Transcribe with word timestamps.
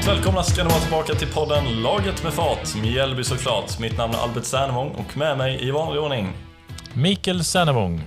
Varmt 0.00 0.18
välkomna 0.18 0.42
ska 0.42 0.64
ni 0.64 0.68
vara 0.68 0.80
tillbaka 0.80 1.14
till 1.14 1.28
podden 1.28 1.82
Laget 1.82 2.24
med 2.24 2.32
fart, 2.32 2.74
Mjällby 2.82 3.24
såklart. 3.24 3.78
Mitt 3.78 3.98
namn 3.98 4.14
är 4.14 4.18
Albert 4.18 4.44
Sernevång 4.44 4.90
och 4.90 5.16
med 5.16 5.38
mig 5.38 5.68
i 5.68 5.70
vanlig 5.70 6.02
ordning 6.02 6.32
Mikael 6.94 7.44
Sernevång. 7.44 8.04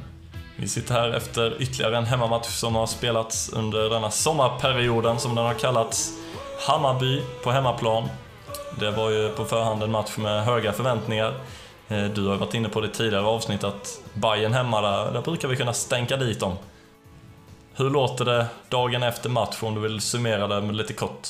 Vi 0.56 0.68
sitter 0.68 0.94
här 0.94 1.10
efter 1.10 1.62
ytterligare 1.62 1.98
en 1.98 2.06
hemmamatch 2.06 2.48
som 2.48 2.76
har 2.76 2.88
spelats 2.88 3.50
under 3.54 3.90
denna 3.90 4.12
sommarperioden 4.12 5.20
som 5.20 5.36
den 5.36 5.46
har 5.46 5.54
kallats. 5.54 6.14
Hammarby 6.68 7.22
på 7.44 7.52
hemmaplan. 7.52 8.10
Det 8.80 8.92
var 8.92 9.10
ju 9.10 9.30
på 9.30 9.46
förhand 9.46 9.84
en 9.84 9.92
match 9.92 10.18
med 10.18 10.44
höga 10.44 10.74
förväntningar. 10.74 11.34
Eh, 11.88 12.04
du 12.06 12.28
har 12.28 12.36
varit 12.36 12.54
inne 12.54 12.70
på 12.70 12.82
det 12.82 12.90
tidigare 12.90 13.26
avsnitt 13.26 13.64
att 13.64 14.00
Bayern 14.14 14.54
hemma, 14.54 14.82
där, 14.82 15.12
där 15.12 15.22
brukar 15.22 15.48
vi 15.48 15.56
kunna 15.56 15.74
stänka 15.74 16.18
dit 16.18 16.40
dem. 16.40 16.58
Hur 17.76 17.90
låter 17.90 18.26
det 18.26 18.46
dagen 18.70 19.04
efter 19.04 19.30
match 19.30 19.58
om 19.62 19.76
du 19.76 19.82
vill 19.82 20.02
summera 20.02 20.48
det 20.48 20.62
med 20.62 20.76
lite 20.76 20.94
kort? 20.94 21.28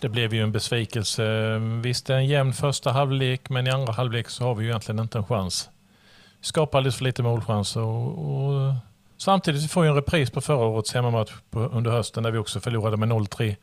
Det 0.00 0.08
blev 0.08 0.34
ju 0.34 0.42
en 0.42 0.52
besvikelse. 0.52 1.58
Visst, 1.58 2.06
det 2.06 2.14
är 2.14 2.18
en 2.18 2.26
jämn 2.26 2.52
första 2.52 2.92
halvlek, 2.92 3.48
men 3.50 3.66
i 3.66 3.70
andra 3.70 3.92
halvlek 3.92 4.28
så 4.28 4.44
har 4.44 4.54
vi 4.54 4.64
ju 4.64 4.70
egentligen 4.70 4.98
inte 4.98 5.18
en 5.18 5.24
chans. 5.24 5.70
Vi 6.40 6.46
skapar 6.46 6.78
alldeles 6.78 6.96
för 6.96 7.04
lite 7.04 7.22
målchanser 7.22 7.80
och, 7.80 8.46
och 8.46 8.74
samtidigt 9.16 9.70
får 9.70 9.82
vi 9.82 9.88
en 9.88 9.94
repris 9.94 10.30
på 10.30 10.40
förra 10.40 10.66
årets 10.66 10.94
hemmamatch 10.94 11.32
på, 11.50 11.60
under 11.60 11.90
hösten 11.90 12.22
där 12.22 12.30
vi 12.30 12.38
också 12.38 12.60
förlorade 12.60 12.96
med 12.96 13.08
0-3. 13.08 13.56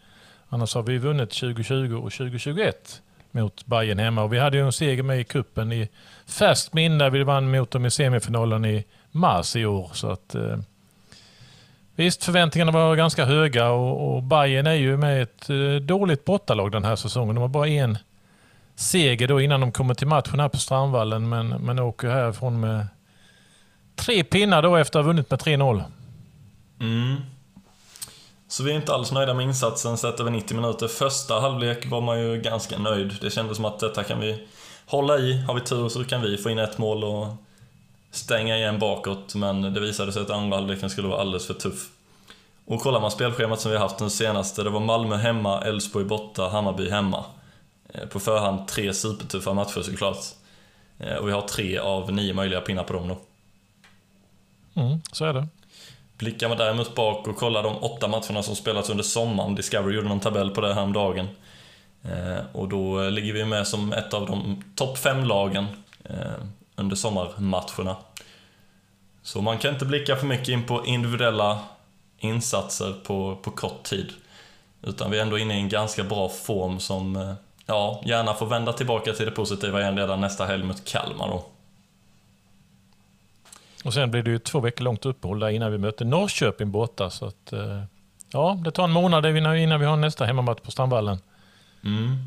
Annars 0.50 0.76
har 0.76 0.84
vi 0.84 0.98
vunnit 0.98 1.30
2020 1.30 1.96
och 1.96 2.12
2021 2.12 3.02
mot 3.32 3.66
Bayern 3.66 4.00
hemma 4.00 4.24
och 4.24 4.34
vi 4.34 4.40
hade 4.40 4.58
ju 4.58 4.66
en 4.66 4.72
seger 4.72 5.04
med 5.04 5.20
i 5.20 5.24
kuppen 5.24 5.72
i 5.72 5.90
färskt 6.28 6.74
minne. 6.74 7.10
Vi 7.10 7.24
vann 7.24 7.52
mot 7.52 7.72
dem 7.72 7.86
i 7.86 7.92
semifinalen 7.92 8.66
i 8.66 8.86
mars 9.12 9.56
i 9.56 9.66
år. 9.66 9.90
Så 9.94 10.12
att, 10.12 10.36
eh, 10.36 10.58
visst, 11.96 12.24
förväntningarna 12.24 12.72
var 12.72 12.96
ganska 12.96 13.26
höga 13.26 13.70
och, 13.70 14.16
och 14.16 14.24
Bayern 14.24 14.68
är 14.68 14.74
ju 14.74 14.98
med 14.98 15.24
ett 15.24 15.50
eh, 15.50 15.76
dåligt 15.82 16.26
bortalag 16.26 16.72
den 16.72 16.86
här 16.86 16.96
säsongen. 16.96 17.36
De 17.36 17.42
har 17.42 17.48
bara 17.48 17.68
en 17.68 17.98
seger 18.76 19.28
då 19.28 19.42
innan 19.42 19.62
de 19.62 19.72
kommer 19.72 19.94
till 19.94 20.08
matchen 20.08 20.40
här 20.40 20.50
på 20.50 20.58
Strandvallen, 20.58 21.30
men, 21.30 21.50
men 21.50 21.80
åker 21.80 22.10
härifrån 22.10 22.60
med 22.60 22.88
tre 23.96 24.24
pinnar 24.24 24.62
då 24.62 24.76
efter 24.76 25.00
att 25.00 25.06
ha 25.06 25.08
vunnit 25.08 25.30
med 25.30 25.40
3-0. 25.40 25.84
Mm. 26.80 27.16
Så 28.48 28.64
vi 28.64 28.72
är 28.72 28.76
inte 28.76 28.94
alls 28.94 29.12
nöjda 29.12 29.34
med 29.34 29.46
insatsen 29.46 29.98
sett 29.98 30.20
över 30.20 30.32
90 30.32 30.56
minuter. 30.56 30.88
Första 30.88 31.40
halvlek 31.40 31.86
var 31.86 32.02
man 32.02 32.22
ju 32.22 32.42
ganska 32.42 32.78
nöjd. 32.78 33.18
Det 33.22 33.30
kändes 33.30 33.56
som 33.56 33.66
att 33.66 33.80
detta 33.80 34.04
kan 34.04 34.20
vi 34.20 34.48
hålla 34.86 35.18
i. 35.18 35.42
Har 35.42 35.54
vi 35.54 35.62
tur 35.62 35.90
så 35.90 36.04
kan 36.04 36.22
vi 36.22 36.38
få 36.38 36.50
in 36.50 36.60
ett 36.60 36.78
mål 36.78 37.04
och 37.04 37.28
stänga 38.16 38.58
igen 38.58 38.80
bakåt, 38.80 39.36
men 39.36 39.62
det 39.62 39.80
visade 39.80 40.12
sig 40.12 40.22
att 40.22 40.30
andra 40.30 40.58
halvleken 40.58 40.90
skulle 40.90 41.08
vara 41.08 41.22
alldeles 41.22 41.48
för 41.48 41.54
tuff. 41.54 41.90
Och 42.66 42.82
kollar 42.82 43.02
man 43.02 43.12
spelschemat 43.12 43.60
som 43.60 43.72
vi 43.72 43.78
har 43.78 43.84
haft 43.84 43.98
den 43.98 44.10
senaste, 44.10 44.64
det 44.64 44.70
var 44.70 44.80
Malmö 44.80 45.16
hemma, 45.16 45.62
Elfsborg 45.62 46.06
borta, 46.06 46.48
Hammarby 46.48 46.90
hemma. 46.90 47.26
Eh, 47.94 48.08
på 48.08 48.20
förhand 48.20 48.68
tre 48.68 48.94
supertuffa 48.94 49.54
matcher 49.54 49.82
såklart. 49.82 50.18
Eh, 51.00 51.16
och 51.16 51.28
vi 51.28 51.32
har 51.32 51.42
tre 51.42 51.78
av 51.78 52.14
nio 52.14 52.34
möjliga 52.34 52.62
pinnar 52.62 52.84
på 52.84 52.94
dem 52.94 53.08
då. 53.08 53.18
Mm, 54.82 55.02
så 55.12 55.26
är 55.26 55.34
det. 55.34 55.48
Blickar 56.18 56.50
man 56.50 56.58
däremot 56.58 56.96
bak 56.96 57.28
och 57.28 57.38
kollar 57.38 57.64
de 57.64 57.78
åtta 57.78 58.08
matcherna 58.08 58.44
som 58.44 58.56
spelats 58.56 58.90
under 58.90 59.04
sommaren, 59.04 59.56
Discovery 59.56 59.96
gjorde 59.96 60.08
någon 60.08 60.20
tabell 60.20 60.50
på 60.50 60.62
det 60.62 60.74
här 60.74 60.84
om 60.84 60.94
dagen. 60.94 61.28
Eh, 62.04 62.46
och 62.52 62.70
då 62.70 63.10
ligger 63.10 63.34
vi 63.34 63.46
med 63.46 63.68
som 63.68 63.94
ett 63.94 64.14
av 64.14 64.28
de 64.28 64.64
topp 64.76 64.98
fem 64.98 65.24
lagen 65.24 65.68
under 66.76 66.96
sommarmatcherna. 66.96 67.96
Så 69.22 69.42
man 69.42 69.58
kan 69.58 69.74
inte 69.74 69.86
blicka 69.86 70.16
för 70.16 70.28
mycket 70.28 70.50
in 70.50 70.64
på 70.64 70.86
individuella 70.86 71.60
insatser 72.18 72.94
på, 73.04 73.36
på 73.36 73.52
kort 73.52 73.84
tid. 73.84 74.14
Utan 74.82 75.12
vi 75.12 75.18
är 75.18 75.22
ändå 75.22 75.38
inne 75.38 75.58
i 75.58 75.62
en 75.62 75.70
ganska 75.70 76.04
bra 76.04 76.30
form 76.30 76.80
som 76.80 77.16
eh, 77.16 77.34
ja, 77.66 78.02
gärna 78.06 78.34
får 78.34 78.46
vända 78.46 78.74
tillbaka 78.74 79.14
till 79.14 79.26
det 79.26 79.32
positiva 79.32 79.82
igen 79.82 79.98
redan 79.98 80.22
nästa 80.22 80.46
helg 80.46 80.64
mot 80.64 80.86
Kalmar 80.86 81.28
då. 81.28 81.46
Och 83.84 83.94
sen 83.94 84.12
blir 84.12 84.24
det 84.24 84.32
ju 84.32 84.40
två 84.40 84.60
veckor 84.60 84.84
långt 84.84 85.06
uppehåll 85.06 85.40
där 85.40 85.50
innan 85.50 85.72
vi 85.72 85.78
möter 85.78 86.06
Norrköping 86.06 86.72
borta. 86.72 87.10
Så 87.10 87.26
att, 87.26 87.54
eh, 87.54 87.84
ja, 88.32 88.60
det 88.64 88.72
tar 88.72 88.84
en 88.84 88.92
månad 88.92 89.26
innan 89.26 89.80
vi 89.80 89.86
har 89.86 89.98
nästa 89.98 90.26
hemmamatch 90.26 90.62
på 90.62 90.72
Strandvallen. 90.72 91.18
Mm. 91.84 92.18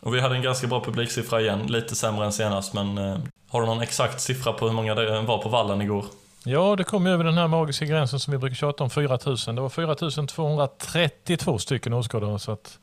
Och 0.00 0.14
vi 0.14 0.20
hade 0.20 0.34
en 0.34 0.42
ganska 0.42 0.66
bra 0.66 0.84
publiksiffra 0.84 1.40
igen, 1.40 1.66
lite 1.66 1.94
sämre 1.94 2.24
än 2.24 2.32
senast 2.32 2.74
men 2.74 2.98
eh, 2.98 3.18
har 3.52 3.60
du 3.60 3.66
någon 3.66 3.82
exakt 3.82 4.20
siffra 4.20 4.52
på 4.52 4.66
hur 4.66 4.74
många 4.74 4.94
det 4.94 5.20
var 5.20 5.38
på 5.38 5.48
vallen 5.48 5.82
igår? 5.82 6.04
Ja, 6.44 6.76
det 6.76 6.84
kom 6.84 7.06
över 7.06 7.24
den 7.24 7.38
här 7.38 7.48
magiska 7.48 7.84
gränsen 7.84 8.20
som 8.20 8.32
vi 8.32 8.38
brukar 8.38 8.54
tjata 8.54 8.84
om, 8.84 8.90
4000. 8.90 9.54
Det 9.54 9.62
var 9.62 9.68
4232 9.68 11.58
stycken 11.58 11.92
åskådare. 11.92 12.38
Så 12.38 12.52
att, 12.52 12.78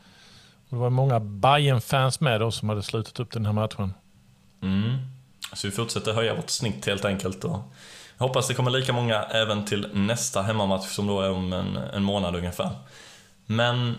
det 0.70 0.76
var 0.76 0.90
många 0.90 1.20
bayern 1.20 1.82
fans 1.82 2.20
med 2.20 2.40
då 2.40 2.52
som 2.52 2.70
hade 2.70 2.84
slutit 2.84 3.20
upp 3.20 3.32
den 3.32 3.46
här 3.46 3.54
matchen. 3.54 3.94
Mm. 4.62 4.98
Så 5.54 5.68
vi 5.68 5.72
fortsätter 5.72 6.14
höja 6.14 6.36
vårt 6.36 6.50
snitt 6.50 6.86
helt 6.86 7.06
enkelt. 7.06 7.44
Och 7.44 7.60
jag 8.18 8.28
hoppas 8.28 8.48
det 8.48 8.54
kommer 8.54 8.72
lika 8.72 8.94
många 8.94 9.24
även 9.24 9.66
till 9.66 9.88
nästa 9.94 10.42
hemmamatch 10.42 10.88
som 10.88 11.08
då 11.08 11.22
är 11.22 11.32
om 11.32 11.54
en, 11.54 11.78
en 11.78 12.04
månad 12.04 12.36
ungefär. 12.36 12.70
Men 13.46 13.96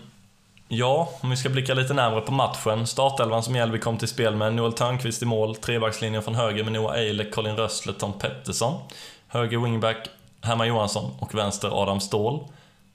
Ja, 0.73 1.09
om 1.21 1.29
vi 1.29 1.37
ska 1.37 1.49
blicka 1.49 1.73
lite 1.73 1.93
närmare 1.93 2.21
på 2.21 2.31
matchen. 2.31 2.87
Startelvan 2.87 3.43
som 3.43 3.53
Mjällby 3.53 3.79
kom 3.79 3.97
till 3.97 4.07
spel 4.07 4.35
med 4.35 4.53
Noel 4.53 4.73
Törnqvist 4.73 5.21
i 5.21 5.25
mål, 5.25 5.55
trebackslinjen 5.55 6.23
från 6.23 6.35
höger 6.35 6.63
med 6.63 6.73
Noah 6.73 6.95
Eilek, 6.95 7.33
Colin 7.33 7.55
Rössle, 7.55 7.93
Tom 7.93 8.13
Pettersson. 8.13 8.79
Höger 9.27 9.57
wingback 9.57 10.09
Herman 10.41 10.67
Johansson 10.67 11.11
och 11.19 11.35
vänster 11.35 11.81
Adam 11.81 11.99
Ståhl. 11.99 12.39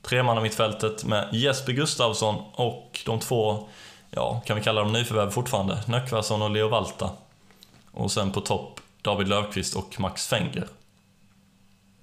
tremannamittfältet 0.02 1.04
med 1.04 1.28
Jesper 1.32 1.72
Gustavsson 1.72 2.34
och 2.52 3.00
de 3.06 3.20
två, 3.20 3.68
ja, 4.10 4.40
kan 4.46 4.56
vi 4.56 4.62
kalla 4.62 4.80
dem 4.80 4.92
nyförvärv 4.92 5.30
fortfarande, 5.30 5.78
Nöckvarsson 5.86 6.42
och 6.42 6.50
Leo 6.50 6.68
Valta. 6.68 7.10
Och 7.92 8.12
sen 8.12 8.32
på 8.32 8.40
topp 8.40 8.80
David 9.02 9.28
Löfqvist 9.28 9.76
och 9.76 10.00
Max 10.00 10.26
Fenger. 10.26 10.68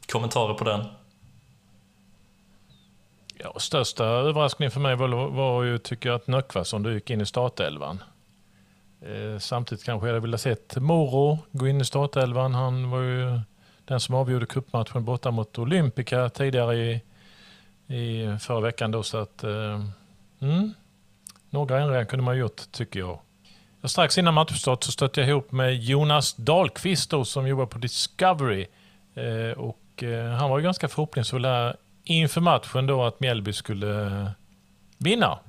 Kommentarer 0.08 0.54
på 0.54 0.64
den? 0.64 0.86
Ja, 3.38 3.60
största 3.60 4.06
överraskningen 4.06 4.72
för 4.72 4.80
mig 4.80 4.96
var, 4.96 5.08
var 5.30 5.64
ju, 5.64 5.78
tycker 5.78 6.10
jag, 6.10 6.16
att 6.16 6.28
Nöckvarsson 6.28 6.94
gick 6.94 7.10
in 7.10 7.22
i 7.22 7.26
startelvan. 7.26 8.04
Eh, 9.02 9.40
samtidigt 9.40 9.86
kanske 9.86 10.08
jag 10.08 10.14
hade 10.14 10.20
velat 10.20 10.42
sett 10.42 10.76
Moro 10.78 11.40
gå 11.52 11.68
in 11.68 11.82
i 11.82 11.86
startelvan. 11.86 12.54
Han 12.54 12.90
var 12.90 13.00
ju 13.02 13.40
den 13.86 14.00
som 14.00 14.16
avgjorde 14.16 14.46
cupmatchen 14.46 15.06
borta 15.06 15.32
mot 15.32 15.60
Olympica 15.60 16.30
tidigare 16.30 16.76
i, 16.76 17.02
i 17.88 18.38
förra 18.40 18.60
veckan. 18.60 18.92
Då, 18.92 19.04
så 19.04 19.18
att, 19.18 19.44
eh, 19.44 19.86
mm, 20.40 20.74
några 21.50 21.82
ändringar 21.82 22.06
kunde 22.06 22.24
man 22.26 22.38
gjort, 22.38 22.62
tycker 22.72 23.00
jag. 23.00 23.20
Och 23.82 23.92
strax 23.92 24.18
innan 24.18 24.34
matchstart 24.34 24.84
så 24.84 24.92
stötte 24.92 25.20
jag 25.20 25.30
ihop 25.30 25.52
med 25.52 25.76
Jonas 25.76 26.34
Dahlqvist 26.34 27.10
då, 27.10 27.26
som 27.26 27.48
jobbar 27.48 27.66
på 27.66 27.78
Discovery. 27.78 28.68
Eh, 29.16 29.58
och, 29.58 30.04
eh, 30.04 30.32
han 30.32 30.50
var 30.50 30.58
ju 30.58 30.64
ganska 30.64 30.88
förhoppningsfull 30.88 31.46
här 31.46 31.76
inför 32.04 32.42
matchen 32.42 32.88
då 32.88 33.04
att 33.04 33.20
Mjällby 33.20 33.54
skulle 33.54 34.26
vinna. 34.98 35.40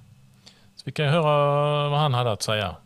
Så 0.76 0.82
vi 0.84 0.92
kan 0.92 1.08
höra 1.08 1.88
vad 1.88 1.98
han 1.98 2.14
hade 2.14 2.32
att 2.32 2.42
säga. 2.42 2.76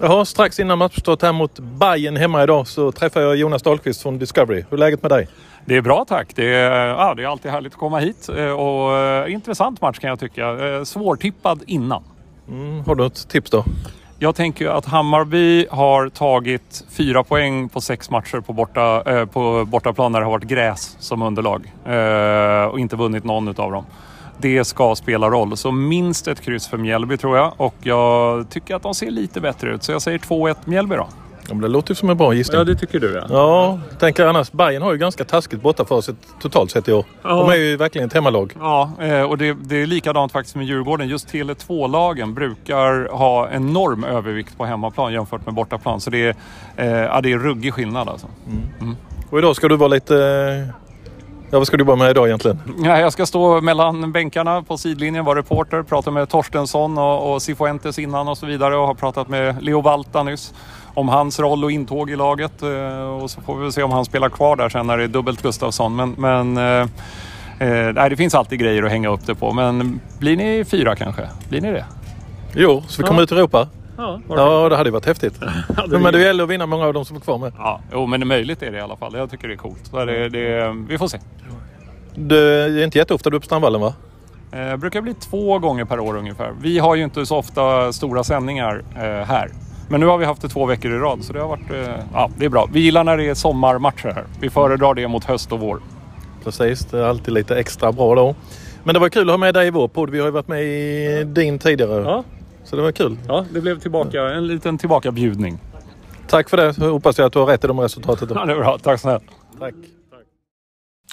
Jaha, 0.00 0.24
strax 0.24 0.60
innan 0.60 0.78
matchstart 0.78 1.22
här 1.22 1.32
mot 1.32 1.58
Bayern 1.58 2.16
hemma 2.16 2.42
idag 2.42 2.66
så 2.66 2.92
träffar 2.92 3.20
jag 3.20 3.36
Jonas 3.36 3.62
Dahlqvist 3.62 4.02
från 4.02 4.18
Discovery. 4.18 4.64
Hur 4.70 4.72
är 4.72 4.78
läget 4.78 5.02
med 5.02 5.10
dig? 5.10 5.28
Det 5.64 5.76
är 5.76 5.80
bra 5.80 6.04
tack. 6.08 6.28
Det 6.34 6.54
är, 6.54 6.86
ja, 6.86 7.14
det 7.14 7.22
är 7.22 7.26
alltid 7.26 7.50
härligt 7.50 7.72
att 7.72 7.78
komma 7.78 7.98
hit 7.98 8.28
eh, 8.28 8.50
och 8.50 8.92
uh, 9.26 9.32
intressant 9.32 9.80
match 9.80 9.98
kan 9.98 10.10
jag 10.10 10.20
tycka. 10.20 10.84
Svårtippad 10.84 11.62
innan. 11.66 12.04
Mm, 12.48 12.84
har 12.84 12.94
du 12.94 13.02
något 13.02 13.28
tips 13.28 13.50
då? 13.50 13.64
Jag 14.18 14.34
tänker 14.34 14.68
att 14.68 14.84
Hammarby 14.84 15.66
har 15.70 16.08
tagit 16.08 16.84
fyra 16.90 17.24
poäng 17.24 17.68
på 17.68 17.80
sex 17.80 18.10
matcher 18.10 18.40
på, 18.40 18.52
borta, 18.52 19.02
eh, 19.06 19.26
på 19.26 19.64
bortaplan 19.64 20.12
när 20.12 20.20
det 20.20 20.26
har 20.26 20.30
varit 20.30 20.44
gräs 20.44 20.96
som 20.98 21.22
underlag. 21.22 21.72
Eh, 21.84 22.64
och 22.64 22.80
inte 22.80 22.96
vunnit 22.96 23.24
någon 23.24 23.48
utav 23.48 23.72
dem. 23.72 23.84
Det 24.38 24.64
ska 24.64 24.94
spela 24.94 25.30
roll. 25.30 25.56
Så 25.56 25.72
minst 25.72 26.28
ett 26.28 26.40
kryss 26.40 26.68
för 26.68 26.76
Mjällby 26.76 27.16
tror 27.16 27.36
jag. 27.36 27.52
Och 27.56 27.74
jag 27.82 28.50
tycker 28.50 28.74
att 28.74 28.82
de 28.82 28.94
ser 28.94 29.10
lite 29.10 29.40
bättre 29.40 29.74
ut. 29.74 29.82
Så 29.82 29.92
jag 29.92 30.02
säger 30.02 30.18
2-1 30.18 30.56
Mjällby 30.64 30.96
då. 30.96 31.08
Ja, 31.48 31.54
men 31.54 31.62
det 31.62 31.68
låter 31.68 31.90
ju 31.90 31.94
som 31.94 32.10
en 32.10 32.16
bra 32.16 32.34
gissning. 32.34 32.58
Ja, 32.58 32.64
det 32.64 32.74
tycker 32.74 33.00
du 33.00 33.14
ja. 33.14 33.26
Ja, 33.28 33.80
tänker 33.98 34.26
annars. 34.26 34.52
Bayern 34.52 34.82
har 34.82 34.92
ju 34.92 34.98
ganska 34.98 35.24
taskigt 35.24 35.62
borta 35.62 35.84
för 35.84 36.00
sig 36.00 36.14
totalt 36.40 36.70
sett 36.70 36.88
i 36.88 36.92
år. 36.92 37.04
Ja. 37.22 37.28
De 37.28 37.50
är 37.50 37.56
ju 37.56 37.76
verkligen 37.76 38.06
ett 38.06 38.12
hemmalag. 38.14 38.52
Ja, 38.60 38.90
eh, 39.00 39.22
och 39.22 39.38
det, 39.38 39.56
det 39.60 39.82
är 39.82 39.86
likadant 39.86 40.32
faktiskt 40.32 40.56
med 40.56 40.66
Djurgården. 40.66 41.08
Just 41.08 41.28
Tele2-lagen 41.28 42.34
brukar 42.34 43.08
ha 43.12 43.50
enorm 43.50 44.04
övervikt 44.04 44.58
på 44.58 44.64
hemmaplan 44.64 45.12
jämfört 45.12 45.46
med 45.46 45.54
bortaplan. 45.54 46.00
Så 46.00 46.10
det 46.10 46.26
är, 46.26 46.34
eh, 46.76 46.86
ja, 46.86 47.20
det 47.20 47.32
är 47.32 47.38
ruggig 47.38 47.74
skillnad 47.74 48.08
alltså. 48.08 48.26
Mm. 48.46 48.62
Mm. 48.80 48.96
Och 49.30 49.38
idag 49.38 49.56
ska 49.56 49.68
du 49.68 49.76
vara 49.76 49.88
lite 49.88 50.14
Ja, 51.50 51.58
vad 51.58 51.66
ska 51.66 51.76
du 51.76 51.84
vara 51.84 51.96
med 51.96 52.10
idag 52.10 52.26
egentligen? 52.26 52.58
Ja, 52.84 53.00
jag 53.00 53.12
ska 53.12 53.26
stå 53.26 53.60
mellan 53.60 54.12
bänkarna 54.12 54.62
på 54.62 54.78
sidlinjen, 54.78 55.24
vara 55.24 55.38
reporter, 55.38 55.82
prata 55.82 56.10
med 56.10 56.28
Torstensson 56.28 56.98
och, 56.98 57.34
och 57.34 57.42
Cifuentes 57.42 57.98
innan 57.98 58.28
och 58.28 58.38
så 58.38 58.46
vidare 58.46 58.76
och 58.76 58.86
har 58.86 58.94
pratat 58.94 59.28
med 59.28 59.62
Leo 59.62 59.80
Valta 59.80 60.22
nyss 60.22 60.54
om 60.96 61.08
hans 61.08 61.40
roll 61.40 61.64
och 61.64 61.70
intåg 61.72 62.10
i 62.10 62.16
laget. 62.16 62.62
Eh, 62.62 63.00
och 63.22 63.30
så 63.30 63.40
får 63.40 63.56
vi 63.56 63.72
se 63.72 63.82
om 63.82 63.90
han 63.92 64.04
spelar 64.04 64.28
kvar 64.28 64.56
där 64.56 64.68
sen 64.68 64.86
när 64.86 64.98
det 64.98 65.04
är 65.04 65.08
dubbelt 65.08 65.42
Gustafsson. 65.42 65.96
Men, 65.96 66.14
men 66.18 66.56
eh, 66.82 66.88
Eh, 67.58 67.92
nej, 67.92 68.10
det 68.10 68.16
finns 68.16 68.34
alltid 68.34 68.58
grejer 68.58 68.82
att 68.82 68.90
hänga 68.90 69.08
upp 69.08 69.26
det 69.26 69.34
på, 69.34 69.52
men 69.52 70.00
blir 70.18 70.36
ni 70.36 70.64
fyra 70.64 70.96
kanske? 70.96 71.28
Blir 71.48 71.60
ni 71.60 71.72
det? 71.72 71.84
Jo, 72.54 72.82
så 72.88 73.02
vi 73.02 73.06
kommer 73.08 73.20
Ja. 73.20 73.24
ut 73.24 73.32
i 73.32 73.34
Europa. 73.34 73.68
Ja, 73.96 74.20
Ja, 74.28 74.68
det 74.68 74.76
hade 74.76 74.88
ju 74.88 74.92
varit 74.92 75.06
häftigt. 75.06 75.40
Men 75.88 76.12
det 76.12 76.20
gäller 76.22 76.44
att 76.44 76.50
vinna 76.50 76.66
många 76.66 76.86
av 76.86 76.92
dem 76.92 77.04
som 77.04 77.16
är 77.16 77.20
kvar 77.20 77.38
med. 77.38 77.52
ja 77.58 77.80
jo, 77.92 78.06
men 78.06 78.20
det 78.20 78.24
är 78.24 78.26
möjligt 78.26 78.62
är 78.62 78.72
det 78.72 78.78
i 78.78 78.80
alla 78.80 78.96
fall. 78.96 79.14
Jag 79.14 79.30
tycker 79.30 79.48
det 79.48 79.54
är 79.54 79.58
coolt. 79.58 79.86
Så 79.90 80.04
det, 80.04 80.28
det, 80.28 80.74
vi 80.88 80.98
får 80.98 81.08
se. 81.08 81.18
Det 82.14 82.38
är 82.38 82.84
inte 82.84 82.98
jätteofta 82.98 83.30
du 83.30 83.36
är 83.36 83.40
på 83.40 83.46
Strandvallen 83.46 83.80
va? 83.80 83.94
Eh, 84.52 84.76
brukar 84.76 85.00
bli 85.00 85.14
två 85.14 85.58
gånger 85.58 85.84
per 85.84 86.00
år 86.00 86.16
ungefär. 86.16 86.52
Vi 86.60 86.78
har 86.78 86.94
ju 86.94 87.04
inte 87.04 87.26
så 87.26 87.36
ofta 87.36 87.92
stora 87.92 88.24
sändningar 88.24 88.82
här. 89.24 89.50
Men 89.88 90.00
nu 90.00 90.06
har 90.06 90.18
vi 90.18 90.24
haft 90.24 90.42
det 90.42 90.48
två 90.48 90.66
veckor 90.66 90.92
i 90.92 90.98
rad 90.98 91.24
så 91.24 91.32
det 91.32 91.40
har 91.40 91.48
varit... 91.48 91.70
Eh, 91.70 91.94
ja, 92.12 92.30
det 92.36 92.44
är 92.44 92.48
bra. 92.48 92.68
Vi 92.72 92.80
gillar 92.80 93.04
när 93.04 93.16
det 93.16 93.28
är 93.28 93.34
sommarmatcher 93.34 94.12
här. 94.14 94.24
Vi 94.40 94.50
föredrar 94.50 94.94
det 94.94 95.08
mot 95.08 95.24
höst 95.24 95.52
och 95.52 95.60
vår. 95.60 95.80
Precis, 96.44 96.84
det 96.84 96.98
är 96.98 97.02
alltid 97.04 97.34
lite 97.34 97.56
extra 97.58 97.92
bra 97.92 98.14
då. 98.14 98.34
Men 98.84 98.94
det 98.94 99.00
var 99.00 99.08
kul 99.08 99.28
att 99.28 99.32
ha 99.32 99.38
med 99.38 99.54
dig 99.54 99.66
i 99.66 99.70
vår 99.70 99.88
podd. 99.88 100.10
Vi 100.10 100.18
har 100.18 100.26
ju 100.26 100.32
varit 100.32 100.48
med 100.48 100.62
i 100.62 101.24
din 101.24 101.58
tidigare. 101.58 102.02
Ja, 102.02 102.24
Så 102.64 102.76
det 102.76 102.82
var 102.82 102.92
kul. 102.92 103.18
ja 103.28 103.44
det 103.52 103.60
blev 103.60 103.80
tillbaka, 103.80 104.22
en 104.22 104.46
liten 104.46 104.78
tillbakabjudning. 104.78 105.58
Tack 106.28 106.48
för 106.50 106.56
det. 106.56 106.74
Så 106.74 106.90
hoppas 106.90 107.18
jag 107.18 107.26
att 107.26 107.32
du 107.32 107.38
har 107.38 107.46
rätt 107.46 107.64
i 107.64 107.66
de 107.66 107.80
resultatet. 107.80 108.30
Ja, 108.34 108.44
det 108.44 108.52
är 108.52 108.56
bra. 108.56 108.78
Tack 108.78 109.00
snälla. 109.00 109.20
Tack. 109.58 109.74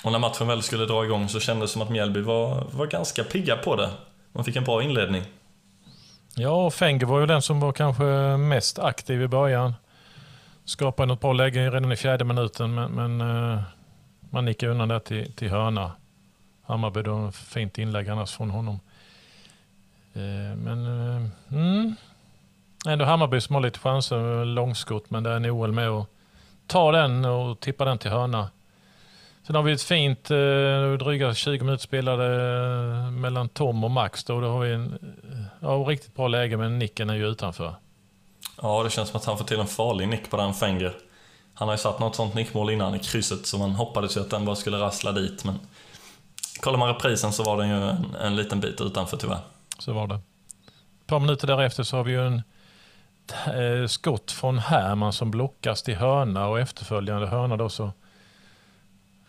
Och 0.04 0.12
när 0.12 0.20
matchen 0.20 0.48
väl 0.48 0.62
skulle 0.62 0.86
dra 0.86 1.06
igång 1.06 1.30
så 1.30 1.40
kändes 1.40 1.70
det 1.70 1.74
som 1.74 1.82
att 1.82 1.90
Mjällby 1.90 2.22
var, 2.22 2.64
var 2.72 2.86
ganska 2.86 3.24
pigga 3.24 3.56
på 3.56 3.76
det. 3.76 3.90
Man 4.34 4.44
fick 4.44 4.56
en 4.56 4.64
bra 4.64 4.84
inledning. 4.84 5.24
Ja, 6.36 6.70
Fenger 6.70 7.06
var 7.06 7.20
ju 7.20 7.26
den 7.26 7.42
som 7.42 7.60
var 7.60 7.72
kanske 7.72 8.04
mest 8.38 8.80
aktiv 8.80 9.22
i 9.22 9.28
början. 9.28 9.74
Skapade 10.66 11.08
något 11.08 11.22
bra 11.22 11.34
läge 11.34 11.72
redan 11.72 11.92
i 11.92 11.96
fjärde 11.96 12.24
minuten, 12.24 12.74
men, 12.74 12.92
men 12.92 13.22
eh, 13.22 13.62
man 14.30 14.46
nickade 14.46 14.72
undan 14.72 14.88
där 14.88 15.00
till, 15.00 15.34
till 15.34 15.50
hörna. 15.50 15.92
Hammarby 16.64 17.02
då, 17.02 17.32
fint 17.32 17.78
inlägg 17.78 18.10
annars 18.10 18.32
från 18.32 18.50
honom. 18.50 18.80
Eh, 20.14 20.56
men 20.58 20.86
eh, 20.86 21.30
mm, 21.52 21.96
ändå 22.88 23.06
Hammarby 23.06 23.42
som 23.42 23.56
har 23.56 23.62
lite 23.62 23.80
chanser, 23.80 24.46
långskott, 24.46 25.10
men 25.10 25.24
där 25.24 25.32
är 25.32 25.40
Noel 25.40 25.72
med 25.72 25.90
och 25.90 26.10
tar 26.68 26.94
den 26.94 27.26
och 27.26 27.60
tippar 27.60 27.86
den 27.86 27.98
till 27.98 28.12
hörna. 28.12 28.50
Sen 29.48 29.56
har 29.56 29.64
vi 29.64 29.72
ett 29.72 29.82
fint, 29.82 30.32
eh, 30.32 30.38
dryga 31.00 31.34
20 31.34 31.64
minuter 31.64 31.84
spelade 31.84 32.26
eh, 32.26 33.12
mellan 33.12 33.50
Tom 33.50 33.84
och 33.84 33.92
Max. 33.92 34.24
Då, 34.24 34.42
då 34.42 34.48
har 34.48 34.60
vi 34.60 34.74
en 34.74 35.16
ja, 35.60 35.70
riktigt 35.70 36.16
bra 36.16 36.28
läge, 36.28 36.58
men 36.58 36.80
nicken 36.80 37.10
är 37.10 37.16
ju 37.16 37.28
utanför. 37.28 37.76
Ja, 38.62 38.84
det 38.84 38.90
känns 38.90 39.10
som 39.10 39.18
att 39.18 39.26
han 39.26 39.38
får 39.38 39.46
till 39.46 39.60
en 39.60 39.68
farlig 39.68 40.08
nick 40.08 40.30
på 40.30 40.38
den 40.38 40.54
Fenger. 40.54 40.94
Han 41.54 41.68
har 41.68 41.76
ju 41.76 41.80
satt 41.80 42.00
något 42.00 42.16
sånt 42.16 42.34
nickmål 42.34 42.70
innan 42.70 42.96
i 42.96 43.00
krysset 43.00 43.46
så 43.46 43.58
man 43.58 43.72
hoppades 43.72 44.18
ju 44.18 44.22
att 44.22 44.30
den 44.30 44.46
bara 44.46 44.56
skulle 44.56 44.78
rassla 44.78 45.12
dit 45.12 45.46
men... 45.46 45.60
Kollar 46.62 46.80
man 46.80 46.88
reprisen 46.88 47.32
så 47.32 47.44
var 47.44 47.58
den 47.58 47.70
ju 47.70 47.76
en, 47.76 48.16
en 48.22 48.36
liten 48.36 48.60
bit 48.60 48.82
utanför 48.82 49.18
tyvärr. 49.18 49.40
Så 49.78 49.94
var 49.94 50.08
det. 50.08 50.16
Ett 50.16 51.08
par 51.08 51.20
minuter 51.20 51.48
därefter 51.48 51.84
så 51.84 51.98
har 51.98 52.04
vi 52.04 52.12
ju 52.12 52.28
en 52.28 52.44
eh, 53.46 53.88
skott 53.88 54.32
från 54.32 54.58
Herman 54.58 55.14
som 55.14 55.32
blockas 55.32 55.84
till 55.84 55.96
hörna 55.96 56.48
och 56.48 56.60
efterföljande 56.60 57.28
hörna 57.28 57.58
då 57.58 57.70
så 57.70 57.92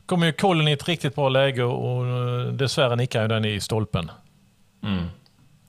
kommer 0.06 0.26
ju 0.26 0.32
Colin 0.32 0.68
i 0.68 0.72
ett 0.72 0.88
riktigt 0.88 1.14
bra 1.14 1.28
läge 1.28 1.62
och, 1.64 2.06
eh, 2.06 2.46
dessvärre 2.46 2.96
nickar 2.96 3.22
ju 3.22 3.28
den 3.28 3.44
i 3.44 3.60
stolpen. 3.60 4.10
Mm. 4.82 5.04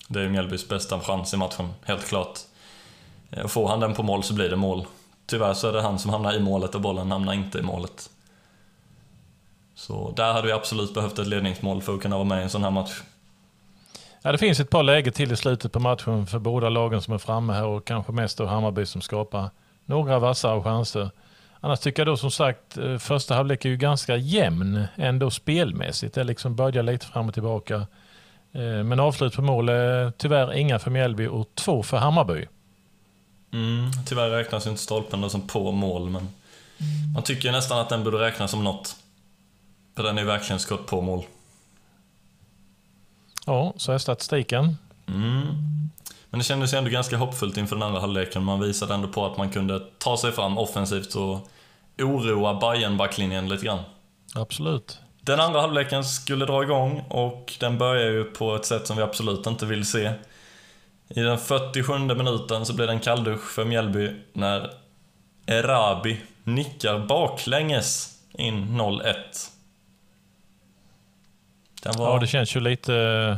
Det 0.07 0.19
är 0.19 0.23
ju 0.23 0.29
Mjällbys 0.29 0.69
bästa 0.69 0.99
chans 0.99 1.33
i 1.33 1.37
matchen, 1.37 1.73
helt 1.83 2.07
klart. 2.07 2.39
Eh, 3.31 3.47
Får 3.47 3.67
han 3.67 3.79
den 3.79 3.93
på 3.93 4.03
mål 4.03 4.23
så 4.23 4.33
blir 4.33 4.49
det 4.49 4.55
mål. 4.55 4.85
Tyvärr 5.27 5.53
så 5.53 5.67
är 5.67 5.73
det 5.73 5.81
han 5.81 5.99
som 5.99 6.11
hamnar 6.11 6.33
i 6.33 6.39
målet 6.39 6.75
och 6.75 6.81
bollen 6.81 7.11
hamnar 7.11 7.33
inte 7.33 7.59
i 7.59 7.61
målet. 7.61 8.09
Så 9.75 10.13
där 10.15 10.33
hade 10.33 10.47
vi 10.47 10.53
absolut 10.53 10.93
behövt 10.93 11.19
ett 11.19 11.27
ledningsmål 11.27 11.81
för 11.81 11.93
att 11.95 12.01
kunna 12.01 12.15
vara 12.15 12.27
med 12.27 12.39
i 12.39 12.43
en 12.43 12.49
sån 12.49 12.63
här 12.63 12.71
match. 12.71 13.01
Ja, 14.21 14.31
det 14.31 14.37
finns 14.37 14.59
ett 14.59 14.69
par 14.69 14.83
läge 14.83 15.11
till 15.11 15.31
i 15.31 15.35
slutet 15.35 15.71
på 15.71 15.79
matchen 15.79 16.27
för 16.27 16.39
båda 16.39 16.69
lagen 16.69 17.01
som 17.01 17.13
är 17.13 17.17
framme 17.17 17.53
här 17.53 17.65
och 17.65 17.85
kanske 17.85 18.11
mest 18.11 18.37
då 18.37 18.45
Hammarby 18.45 18.85
som 18.85 19.01
skapar 19.01 19.49
några 19.85 20.19
vassare 20.19 20.63
chanser. 20.63 21.09
Annars 21.65 21.79
tycker 21.79 22.01
jag 22.01 22.07
då 22.07 22.17
som 22.17 22.31
sagt 22.31 22.77
eh, 22.77 22.97
första 22.97 23.35
halvlek 23.35 23.65
är 23.65 23.69
ju 23.69 23.77
ganska 23.77 24.17
jämn 24.17 24.87
ändå 24.95 25.31
spelmässigt. 25.31 26.15
Det 26.15 26.23
liksom 26.23 26.55
börjar 26.55 26.83
lite 26.83 27.05
fram 27.05 27.27
och 27.27 27.33
tillbaka. 27.33 27.75
Eh, 28.53 28.83
Men 28.83 28.99
avslut 28.99 29.35
på 29.35 29.41
mål 29.41 29.69
är 29.69 30.11
tyvärr 30.17 30.53
inga 30.53 30.79
för 30.79 30.91
Mjällby 30.91 31.27
och 31.27 31.49
två 31.55 31.83
för 31.83 31.97
Hammarby. 31.97 32.45
Mm, 33.53 33.91
tyvärr 34.05 34.29
räknas 34.29 34.65
ju 34.65 34.69
inte 34.69 34.81
stolpen 34.81 35.29
som 35.29 35.47
på 35.47 35.71
mål, 35.71 36.09
men 36.09 36.29
man 37.13 37.23
tycker 37.23 37.51
nästan 37.51 37.79
att 37.79 37.89
den 37.89 38.03
borde 38.03 38.17
räknas 38.17 38.51
som 38.51 38.63
något. 38.63 38.95
För 39.95 40.03
den 40.03 40.17
är 40.17 40.21
ju 40.21 40.27
verkligen 40.27 40.59
skott 40.59 40.87
på 40.87 41.01
mål. 41.01 41.23
Ja, 43.45 43.73
så 43.77 43.91
är 43.91 43.97
statistiken. 43.97 44.77
Mm. 45.07 45.45
Men 46.29 46.39
det 46.39 46.43
kändes 46.43 46.73
ju 46.73 46.77
ändå 46.77 46.89
ganska 46.89 47.17
hoppfullt 47.17 47.57
inför 47.57 47.75
den 47.75 47.83
andra 47.83 47.99
halvleken. 47.99 48.43
Man 48.43 48.59
visade 48.59 48.93
ändå 48.93 49.07
på 49.07 49.25
att 49.25 49.37
man 49.37 49.49
kunde 49.49 49.79
ta 49.97 50.17
sig 50.17 50.31
fram 50.31 50.57
offensivt 50.57 51.15
och 51.15 51.49
oroa 51.99 52.53
bayern 52.53 52.97
backlinjen 52.97 53.49
lite 53.49 53.65
grann. 53.65 53.79
Absolut. 54.35 54.99
Den 55.21 55.39
andra 55.39 55.61
halvleken 55.61 56.03
skulle 56.03 56.45
dra 56.45 56.63
igång 56.63 57.03
och 57.09 57.53
den 57.59 57.77
börjar 57.77 58.11
ju 58.11 58.23
på 58.23 58.55
ett 58.55 58.65
sätt 58.65 58.87
som 58.87 58.97
vi 58.97 59.03
absolut 59.03 59.47
inte 59.47 59.65
vill 59.65 59.85
se. 59.85 60.11
I 61.09 61.21
den 61.21 61.37
47 61.37 61.99
minuten 61.99 62.65
så 62.65 62.73
blir 62.73 62.87
det 62.87 62.93
en 62.93 62.99
kalldusch 62.99 63.51
för 63.51 63.65
Mjällby 63.65 64.11
när 64.33 64.71
Erabi 65.45 66.21
nickar 66.43 66.99
baklänges 66.99 68.19
in 68.37 68.81
0-1. 68.81 69.13
Den 71.83 71.93
var... 71.97 72.13
Ja, 72.13 72.19
det 72.19 72.27
känns 72.27 72.55
ju 72.55 72.59
lite 72.59 72.95
eh, 72.95 73.37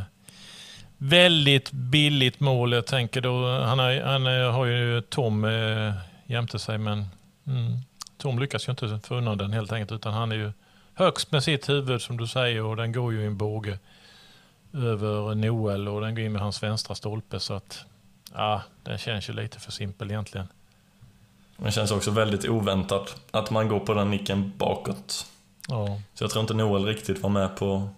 väldigt 0.98 1.72
billigt 1.72 2.40
mål. 2.40 2.74
Jag 2.74 2.86
tänker 2.86 3.22
då, 3.22 3.60
han, 3.62 3.80
är, 3.80 4.04
han 4.04 4.26
är, 4.26 4.44
har 4.44 4.66
ju 4.66 5.02
Tom 5.02 5.46
eh, 5.46 5.94
jämte 6.26 6.60
sig, 6.60 6.78
men 6.78 7.06
mm, 7.48 7.80
Tom 8.28 8.40
lyckas 8.40 8.68
ju 8.68 8.72
inte 8.72 9.00
få 9.08 9.16
undan 9.16 9.38
den 9.38 9.54
helt 9.54 9.72
enkelt, 9.72 9.92
utan 9.92 10.14
han 10.14 10.32
är 10.32 10.36
ju 10.36 10.52
högst 10.94 11.32
med 11.32 11.44
sitt 11.44 11.70
huvud 11.70 12.02
som 12.02 12.18
du 12.18 12.28
säger 12.28 12.64
och 12.64 12.76
den 12.76 12.92
går 12.92 13.14
ju 13.14 13.22
i 13.22 13.26
en 13.26 13.38
båge 13.38 13.80
över 14.74 15.36
Noel 15.36 15.88
och 15.88 16.02
den 16.02 16.16
går 16.16 16.26
in 16.26 16.32
med 16.32 16.42
hans 16.42 16.64
vänstra 16.64 16.96
stolpe 16.96 17.40
så 17.40 17.54
att 17.54 17.86
ja, 18.34 18.62
den 18.84 18.98
känns 18.98 19.30
ju 19.30 19.34
lite 19.34 19.60
för 19.60 19.72
simpel 19.72 20.12
egentligen. 20.12 20.48
Det 21.58 21.72
känns 21.72 21.92
också 21.92 22.12
väldigt 22.12 22.50
oväntat 22.50 23.16
att 23.32 23.52
man 23.52 23.68
går 23.70 23.80
på 23.80 23.94
den 23.94 24.12
nicken 24.12 24.54
bakåt. 24.58 25.26
Ja, 25.68 26.02
Så 26.14 26.24
jag 26.24 26.32
tror 26.32 26.42
inte 26.42 26.54
Noel 26.54 26.86
riktigt 26.86 27.20
var 27.20 27.30
med 27.30 27.58
på 27.58 27.90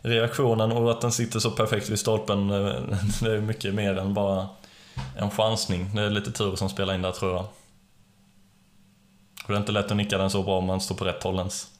reaktionen 0.00 0.72
och 0.72 0.90
att 0.90 1.00
den 1.00 1.12
sitter 1.12 1.38
så 1.38 1.50
perfekt 1.50 1.88
vid 1.88 1.98
stolpen. 1.98 2.50
eh, 2.50 2.56
Det 3.22 3.32
är 3.32 3.40
mycket 3.40 3.74
mer 3.74 3.98
än 3.98 4.14
bara 4.14 4.48
en 5.16 5.30
chansning. 5.30 5.90
Det 5.94 6.02
är 6.02 6.10
lite 6.10 6.32
tur 6.32 6.56
som 6.56 6.68
spelar 6.68 6.94
in 6.94 7.02
där 7.02 7.12
tror 7.12 7.32
jag. 7.32 7.46
Det 9.46 9.52
är 9.52 9.56
inte 9.56 9.72
lätt 9.72 9.90
att 9.90 9.96
nicka 9.96 10.18
den 10.18 10.30
så 10.30 10.42
bra 10.42 10.58
om 10.58 10.64
man 10.64 10.80
står 10.80 10.94
på 10.94 11.04
rätt 11.04 11.22
håll 11.22 11.38
ens. 11.38 11.70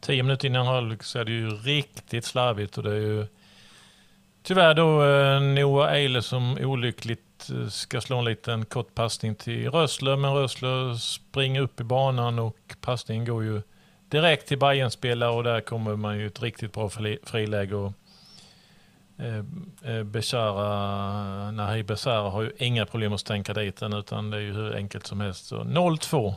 Tio 0.00 0.22
minuter 0.22 0.48
innan 0.48 0.66
halvlek 0.66 1.02
så 1.02 1.18
är 1.18 1.24
det 1.24 1.32
ju 1.32 1.50
riktigt 1.50 2.24
slarvigt 2.24 2.78
och 2.78 2.84
det 2.84 2.90
är 2.90 3.00
ju 3.00 3.26
tyvärr 4.42 4.74
då 4.74 5.04
eh, 5.04 5.40
Noah 5.40 5.92
Eile 5.92 6.22
som 6.22 6.58
olyckligt 6.60 7.50
eh, 7.50 7.68
ska 7.68 8.00
slå 8.00 8.18
en 8.18 8.24
liten 8.24 8.64
kort 8.64 8.94
passning 8.94 9.34
till 9.34 9.70
Rössler 9.70 10.16
men 10.16 10.34
Rössler 10.34 10.94
springer 10.94 11.60
upp 11.60 11.80
i 11.80 11.84
banan 11.84 12.38
och 12.38 12.76
passningen 12.80 13.24
går 13.24 13.44
ju 13.44 13.62
direkt 14.08 14.48
till 14.48 14.58
bayern 14.58 14.90
spelare 14.90 15.30
och 15.30 15.44
där 15.44 15.60
kommer 15.60 15.96
man 15.96 16.18
ju 16.18 16.26
ett 16.26 16.42
riktigt 16.42 16.72
bra 16.72 16.90
friläge 17.24 17.74
och 17.74 17.92
eh, 19.18 19.94
eh, 19.94 20.02
Beshara, 20.02 21.50
Nahi 21.50 21.82
Besara 21.82 22.30
har 22.30 22.42
ju 22.42 22.52
inga 22.58 22.86
problem 22.86 23.12
att 23.12 23.20
stänka 23.20 23.54
dit 23.54 23.76
den 23.76 23.92
utan 23.92 24.30
det 24.30 24.36
är 24.36 24.40
ju 24.40 24.52
hur 24.52 24.76
enkelt 24.76 25.06
som 25.06 25.20
helst. 25.20 25.46
Så 25.46 25.56
0-2. 25.56 26.34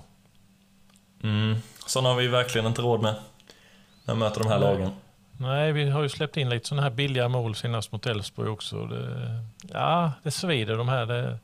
Mm. 1.23 1.55
Sådana 1.85 2.09
har 2.09 2.15
vi 2.15 2.27
verkligen 2.27 2.67
inte 2.67 2.81
råd 2.81 3.01
med. 3.01 3.15
När 4.05 4.13
vi 4.13 4.19
möter 4.19 4.39
de 4.39 4.49
här 4.49 4.59
Nej. 4.59 4.69
lagen. 4.69 4.91
Nej, 5.37 5.71
vi 5.71 5.89
har 5.89 6.01
ju 6.01 6.09
släppt 6.09 6.37
in 6.37 6.49
lite 6.49 6.67
sådana 6.67 6.81
här 6.81 6.89
billiga 6.89 7.27
mål 7.27 7.55
senast 7.55 7.91
mot 7.91 8.05
Elfsborg 8.05 8.49
också. 8.49 8.85
Det, 8.85 9.43
ja, 9.73 10.11
det 10.23 10.31
svider 10.31 10.77
de 10.77 10.89
här. 10.89 11.05
Det, 11.05 11.39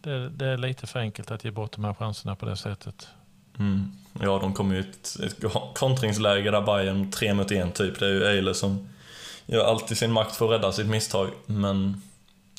det, 0.00 0.28
det 0.28 0.46
är 0.46 0.58
lite 0.58 0.86
för 0.86 1.00
enkelt 1.00 1.30
att 1.30 1.44
ge 1.44 1.50
bort 1.50 1.72
de 1.72 1.84
här 1.84 1.94
chanserna 1.94 2.36
på 2.36 2.46
det 2.46 2.56
sättet. 2.56 3.08
Mm. 3.58 3.92
Ja, 4.20 4.38
de 4.38 4.54
kommer 4.54 4.74
ju 4.74 4.80
i 4.80 4.84
ett, 4.84 5.16
ett 5.22 5.52
kontringsläge 5.74 6.50
där 6.50 6.60
Bayern 6.60 7.10
tre 7.10 7.34
mot 7.34 7.52
en 7.52 7.72
typ. 7.72 7.98
Det 7.98 8.06
är 8.06 8.10
ju 8.10 8.24
Eile 8.24 8.54
som 8.54 8.88
gör 9.46 9.64
allt 9.64 9.90
i 9.90 9.94
sin 9.94 10.12
makt 10.12 10.36
för 10.36 10.44
att 10.44 10.50
rädda 10.50 10.72
sitt 10.72 10.86
misstag. 10.86 11.30
Men 11.46 12.02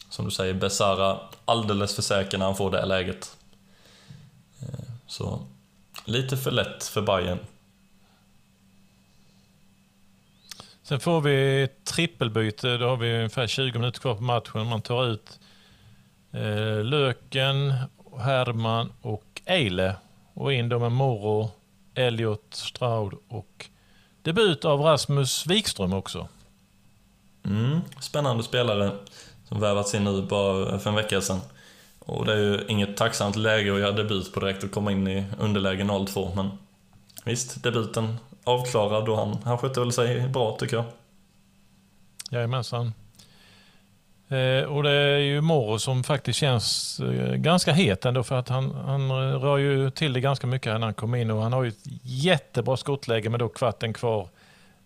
som 0.10 0.26
du 0.26 0.32
säger, 0.32 0.54
Besara 0.54 1.20
alldeles 1.46 1.96
för 1.96 2.02
säker 2.02 2.38
när 2.38 2.46
han 2.46 2.56
får 2.56 2.72
det 2.72 2.80
här 2.80 2.86
läget. 2.86 3.38
Eh, 4.62 4.86
så 5.08 5.40
lite 6.06 6.38
för 6.38 6.52
lätt 6.52 6.84
för 6.84 7.02
Bayern. 7.02 7.40
Sen 10.84 11.00
får 11.00 11.22
vi 11.22 11.64
ett 11.64 11.86
trippelbyte. 11.86 12.78
Då 12.78 12.88
har 12.88 12.98
vi 12.98 13.16
ungefär 13.16 13.48
20 13.48 13.80
minuter 13.80 14.00
kvar 14.00 14.16
på 14.16 14.24
matchen. 14.24 14.68
Man 14.68 14.82
tar 14.82 15.08
ut 15.08 15.40
eh, 16.32 16.84
Löken, 16.84 17.74
Herman 18.20 18.92
och 19.02 19.42
Eile. 19.46 19.96
Och 20.34 20.54
in 20.54 20.70
då 20.70 20.80
med 20.80 20.92
Moro, 20.92 21.52
Elliot, 21.94 22.46
Straud 22.50 23.14
och 23.28 23.66
debut 24.22 24.66
av 24.66 24.82
Rasmus 24.82 25.48
Wikström 25.48 25.94
också. 25.94 26.28
Mm, 27.48 27.82
spännande 28.00 28.44
spelare 28.44 28.92
som 29.48 29.60
värvats 29.60 29.96
in 29.96 30.04
nu 30.04 30.22
bara 30.22 30.80
för 30.80 30.90
en 30.90 30.96
vecka 30.96 31.22
sedan. 31.22 31.40
Och 32.00 32.26
det 32.26 32.34
är 32.34 32.38
ju 32.38 32.66
inget 32.68 32.98
tacksamt 32.98 33.36
läge 33.36 33.74
att 33.74 33.80
göra 33.80 33.92
debut 33.92 34.34
på 34.34 34.40
direkt 34.40 34.64
och 34.64 34.72
komma 34.72 34.92
in 34.92 35.08
i 35.08 35.26
underläge 35.40 35.84
0-2, 35.84 36.36
men 36.36 36.50
visst, 37.26 37.64
debuten 37.64 38.18
avklarad 38.44 39.10
och 39.10 39.18
han, 39.18 39.38
han 39.44 39.58
skötte 39.58 39.80
väl 39.80 39.92
sig 39.92 40.28
bra 40.28 40.58
tycker 40.60 40.76
jag. 40.76 40.86
Jajamensan. 42.32 42.94
Eh, 44.28 44.64
och 44.64 44.84
det 44.84 44.92
är 44.92 45.18
ju 45.18 45.42
Moro 45.42 45.80
som 45.80 46.04
faktiskt 46.04 46.40
känns 46.40 47.00
eh, 47.00 47.36
ganska 47.36 47.72
het 47.72 48.06
ändå 48.06 48.24
för 48.24 48.36
att 48.36 48.50
han, 48.50 48.72
han 48.76 49.12
rör 49.12 49.58
ju 49.58 49.90
till 49.90 50.14
det 50.14 50.20
ganska 50.20 50.48
mycket 50.48 50.74
när 50.74 50.80
han 50.80 50.94
kom 50.94 51.16
in 51.16 51.32
och 51.32 51.42
han 51.42 51.54
har 51.54 51.64
ju 51.64 51.70
ett 51.70 51.84
jättebra 52.04 52.78
skottläge 52.78 53.30
med 53.30 53.40
då 53.40 53.50
kvarten 53.50 53.94
kvar 53.94 54.30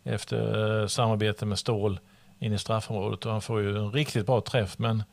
efter 0.04 0.82
eh, 0.82 0.88
samarbete 0.88 1.46
med 1.46 1.60
Ståhl 1.60 2.00
in 2.42 2.54
i 2.54 2.58
straffområdet 2.58 3.26
och 3.26 3.32
han 3.32 3.42
får 3.42 3.62
ju 3.62 3.78
en 3.78 3.92
riktigt 3.92 4.26
bra 4.26 4.42
träff 4.42 4.78
men 4.78 5.04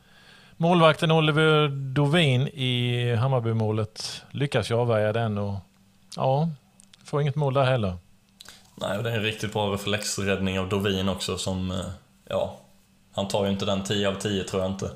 målvakten 0.57 1.11
Oliver 1.11 1.67
Dovin 1.67 2.47
i 2.47 3.15
Hammarbymålet 3.15 4.23
lyckas 4.31 4.71
ju 4.71 4.75
avvärja 4.75 5.13
den 5.13 5.37
och 5.37 5.55
ja, 6.15 6.49
får 7.03 7.21
inget 7.21 7.35
mål 7.35 7.53
där 7.53 7.63
heller. 7.63 7.93
Nej, 8.75 8.97
och 8.97 9.03
det 9.03 9.11
är 9.11 9.15
en 9.15 9.23
riktigt 9.23 9.53
bra 9.53 9.73
reflexräddning 9.73 10.59
av 10.59 10.69
Dovin 10.69 11.09
också 11.09 11.37
som, 11.37 11.71
eh, 11.71 11.77
ja, 12.29 12.57
han 13.13 13.27
tar 13.27 13.45
ju 13.45 13.51
inte 13.51 13.65
den 13.65 13.83
10 13.83 14.09
av 14.09 14.15
10 14.15 14.43
tror 14.43 14.61
jag 14.61 14.71
inte. 14.71 14.91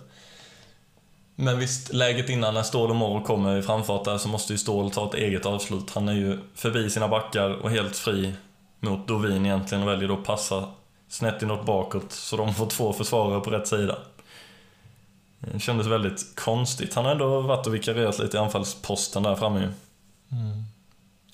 Men 1.35 1.59
visst, 1.59 1.93
läget 1.93 2.29
innan 2.29 2.53
när 2.53 2.63
Ståhl 2.63 2.89
och 2.89 2.95
Morro 2.95 3.23
kommer 3.23 3.57
i 3.57 3.61
framfart 3.61 4.05
där 4.05 4.17
så 4.17 4.27
måste 4.27 4.53
ju 4.53 4.57
Ståhl 4.57 4.91
ta 4.91 5.05
ett 5.05 5.13
eget 5.13 5.45
avslut. 5.45 5.91
Han 5.95 6.09
är 6.09 6.13
ju 6.13 6.39
förbi 6.55 6.89
sina 6.89 7.07
backar 7.07 7.49
och 7.49 7.71
helt 7.71 7.95
fri 7.95 8.33
mot 8.79 9.07
Dovin 9.07 9.45
egentligen 9.45 9.83
och 9.83 9.89
väljer 9.89 10.07
då 10.07 10.13
att 10.13 10.23
passa 10.23 10.67
snett 11.13 11.41
inåt 11.41 11.65
bakåt 11.65 12.11
så 12.11 12.37
de 12.37 12.53
får 12.53 12.65
två 12.65 12.93
försvarare 12.93 13.39
på 13.39 13.51
rätt 13.51 13.67
sida. 13.67 13.97
Det 15.39 15.59
kändes 15.59 15.87
väldigt 15.87 16.35
konstigt. 16.35 16.93
Han 16.93 17.05
har 17.05 17.11
ändå 17.11 17.41
varit 17.41 17.67
och 17.67 17.75
vikarierat 17.75 18.19
lite 18.19 18.37
i 18.37 18.39
anfallsposten 18.39 19.23
där 19.23 19.35
framme 19.35 19.59
ju. 19.59 19.65
Mm. 20.37 20.63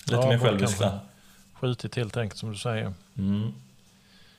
Lite 0.04 0.22
ja, 0.22 0.28
mer 0.28 0.38
självisk 0.38 0.78
där. 0.78 0.98
Skjutit 1.54 1.96
helt 1.96 2.16
enkelt 2.16 2.38
som 2.38 2.50
du 2.52 2.56
säger. 2.56 2.92
Mm. 3.18 3.52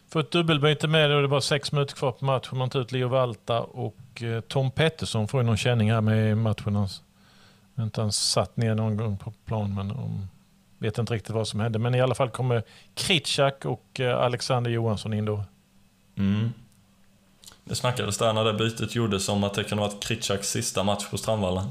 Får 0.09 0.19
ett 0.19 0.31
dubbelbyte 0.31 0.87
med 0.87 1.11
och 1.11 1.21
det 1.21 1.25
är 1.25 1.27
bara 1.27 1.41
sex 1.41 1.71
minuter 1.71 1.95
kvar 1.95 2.11
på 2.11 2.25
matchen. 2.25 2.57
Man 2.57 2.69
tar 2.69 2.79
ut 2.79 2.91
Leo 2.91 3.07
Valta 3.07 3.61
och 3.61 4.23
eh, 4.23 4.41
Tom 4.41 4.71
Pettersson 4.71 5.27
får 5.27 5.41
ju 5.41 5.45
någon 5.45 5.57
känning 5.57 5.91
här 5.91 6.01
med 6.01 6.37
matchen. 6.37 6.75
Han 6.75 6.89
har 7.75 7.83
inte 7.83 8.01
han 8.01 8.11
satt 8.11 8.57
ner 8.57 8.75
någon 8.75 8.97
gång 8.97 9.17
på 9.17 9.33
plan 9.45 9.75
men 9.75 9.91
um, 9.91 10.27
vet 10.81 10.97
inte 10.97 11.13
riktigt 11.13 11.35
vad 11.35 11.47
som 11.47 11.59
hände. 11.59 11.79
Men 11.79 11.95
i 11.95 12.01
alla 12.01 12.15
fall 12.15 12.29
kommer 12.29 12.63
Kritschak 12.93 13.65
och 13.65 13.99
eh, 13.99 14.17
Alexander 14.17 14.71
Johansson 14.71 15.13
in 15.13 15.25
då. 15.25 15.43
Mm. 16.17 16.53
Det 17.63 17.75
snackades 17.75 18.17
där 18.17 18.33
när 18.33 18.43
det 18.43 18.53
bytet 18.53 18.95
gjordes 18.95 19.29
om 19.29 19.43
att 19.43 19.53
det 19.53 19.63
kunde 19.63 19.83
varit 19.83 20.03
Kritschaks 20.03 20.49
sista 20.49 20.83
match 20.83 21.09
på 21.09 21.17
Strandvallen. 21.17 21.67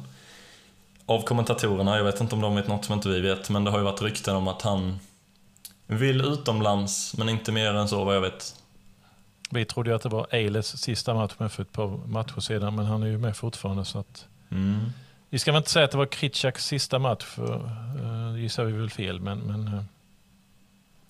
Av 1.06 1.22
kommentatorerna, 1.22 1.96
jag 1.96 2.04
vet 2.04 2.20
inte 2.20 2.34
om 2.34 2.40
de 2.40 2.56
vet 2.56 2.68
något 2.68 2.84
som 2.84 2.94
inte 2.94 3.08
vi 3.08 3.20
vet, 3.20 3.50
men 3.50 3.64
det 3.64 3.70
har 3.70 3.78
ju 3.78 3.84
varit 3.84 4.02
rykten 4.02 4.36
om 4.36 4.48
att 4.48 4.62
han 4.62 4.98
vill 5.86 6.20
utomlands, 6.20 7.16
men 7.16 7.28
inte 7.28 7.52
mer 7.52 7.74
än 7.74 7.88
så 7.88 8.04
vad 8.04 8.16
jag 8.16 8.20
vet. 8.20 8.54
Vi 9.50 9.64
trodde 9.64 9.90
ju 9.90 9.96
att 9.96 10.02
det 10.02 10.08
var 10.08 10.26
Eiles 10.30 10.82
sista 10.82 11.14
match 11.14 11.32
med 11.38 11.52
för 11.52 11.62
ett 11.62 11.72
par 11.72 12.06
matcher 12.06 12.40
sedan, 12.40 12.74
men 12.74 12.86
han 12.86 13.02
är 13.02 13.06
ju 13.06 13.18
med 13.18 13.36
fortfarande. 13.36 13.84
Så 13.84 13.98
att... 13.98 14.26
Mm. 14.50 14.92
Vi 15.30 15.38
ska 15.38 15.52
väl 15.52 15.58
inte 15.58 15.70
säga 15.70 15.84
att 15.84 15.90
det 15.90 15.98
var 15.98 16.06
Kritschaks 16.06 16.66
sista 16.66 16.98
match, 16.98 17.24
för 17.24 17.54
uh, 17.54 18.19
gissar 18.50 18.64
vi 18.64 18.72
väl 18.72 18.90
fel. 18.90 19.20
Men, 19.20 19.38
men 19.38 19.68
uh, 19.68 19.82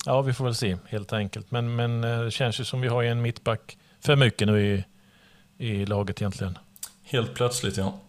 ja, 0.06 0.22
vi 0.22 0.32
får 0.32 0.44
väl 0.44 0.54
se 0.54 0.76
helt 0.88 1.12
enkelt. 1.12 1.50
Men, 1.50 1.76
men 1.76 2.04
uh, 2.04 2.24
det 2.24 2.30
känns 2.30 2.60
ju 2.60 2.64
som 2.64 2.80
vi 2.80 2.88
har 2.88 3.02
en 3.02 3.22
mittback 3.22 3.78
för 4.00 4.16
mycket 4.16 4.48
nu 4.48 4.66
i, 4.66 4.84
i 5.66 5.86
laget 5.86 6.20
egentligen. 6.20 6.58
Helt 7.02 7.34
plötsligt 7.34 7.76
ja. 7.76 8.00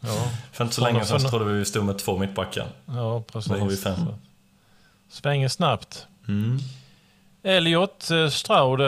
ja. 0.00 0.30
För 0.52 0.64
inte 0.64 0.74
så 0.74 0.84
länge 0.84 1.04
sedan 1.04 1.20
så 1.20 1.28
trodde 1.28 1.44
vi 1.44 1.58
vi 1.58 1.64
stod 1.64 1.84
med 1.84 1.98
två 1.98 2.18
mittbackar. 2.18 2.66
Ja, 2.86 3.22
precis. 3.32 3.52
Nu 3.52 3.58
har 3.58 3.68
vi 3.68 3.76
fem. 3.76 4.00
Svänger 5.08 5.48
snabbt. 5.48 6.06
Mm. 6.28 6.58
Elliot 7.42 8.10
eh, 8.10 8.28
Stroud 8.28 8.80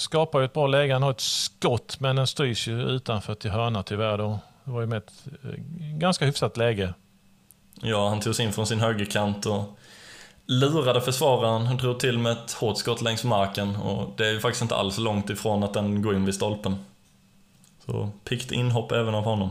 skapar 0.00 0.40
ju 0.40 0.44
ett 0.44 0.52
bra 0.52 0.66
läge. 0.66 0.92
Han 0.92 1.02
har 1.02 1.10
ett 1.10 1.20
skott 1.20 2.00
men 2.00 2.16
den 2.16 2.26
styrs 2.26 2.68
ju 2.68 2.82
utanför 2.82 3.34
till 3.34 3.50
hörna 3.50 3.82
tyvärr. 3.82 4.18
Då. 4.18 4.38
Det 4.64 4.70
var 4.70 4.80
ju 4.80 4.86
med 4.86 4.98
ett 4.98 5.12
ganska 5.98 6.24
hyfsat 6.24 6.56
läge. 6.56 6.94
Ja, 7.80 8.08
han 8.08 8.20
tog 8.20 8.34
sig 8.34 8.46
in 8.46 8.52
från 8.52 8.66
sin 8.66 8.80
högerkant 8.80 9.46
och 9.46 9.78
lurade 10.46 11.00
försvararen, 11.00 11.76
drog 11.76 12.00
till 12.00 12.18
med 12.18 12.32
ett 12.32 12.52
hårt 12.52 12.78
skott 12.78 13.02
längs 13.02 13.24
marken 13.24 13.76
och 13.76 14.12
det 14.16 14.26
är 14.26 14.32
ju 14.32 14.40
faktiskt 14.40 14.62
inte 14.62 14.76
alls 14.76 14.98
långt 14.98 15.30
ifrån 15.30 15.62
att 15.62 15.74
den 15.74 16.02
går 16.02 16.16
in 16.16 16.24
vid 16.24 16.34
stolpen. 16.34 16.76
Så 17.86 18.10
pikt 18.24 18.52
inhopp 18.52 18.92
även 18.92 19.14
av 19.14 19.24
honom. 19.24 19.50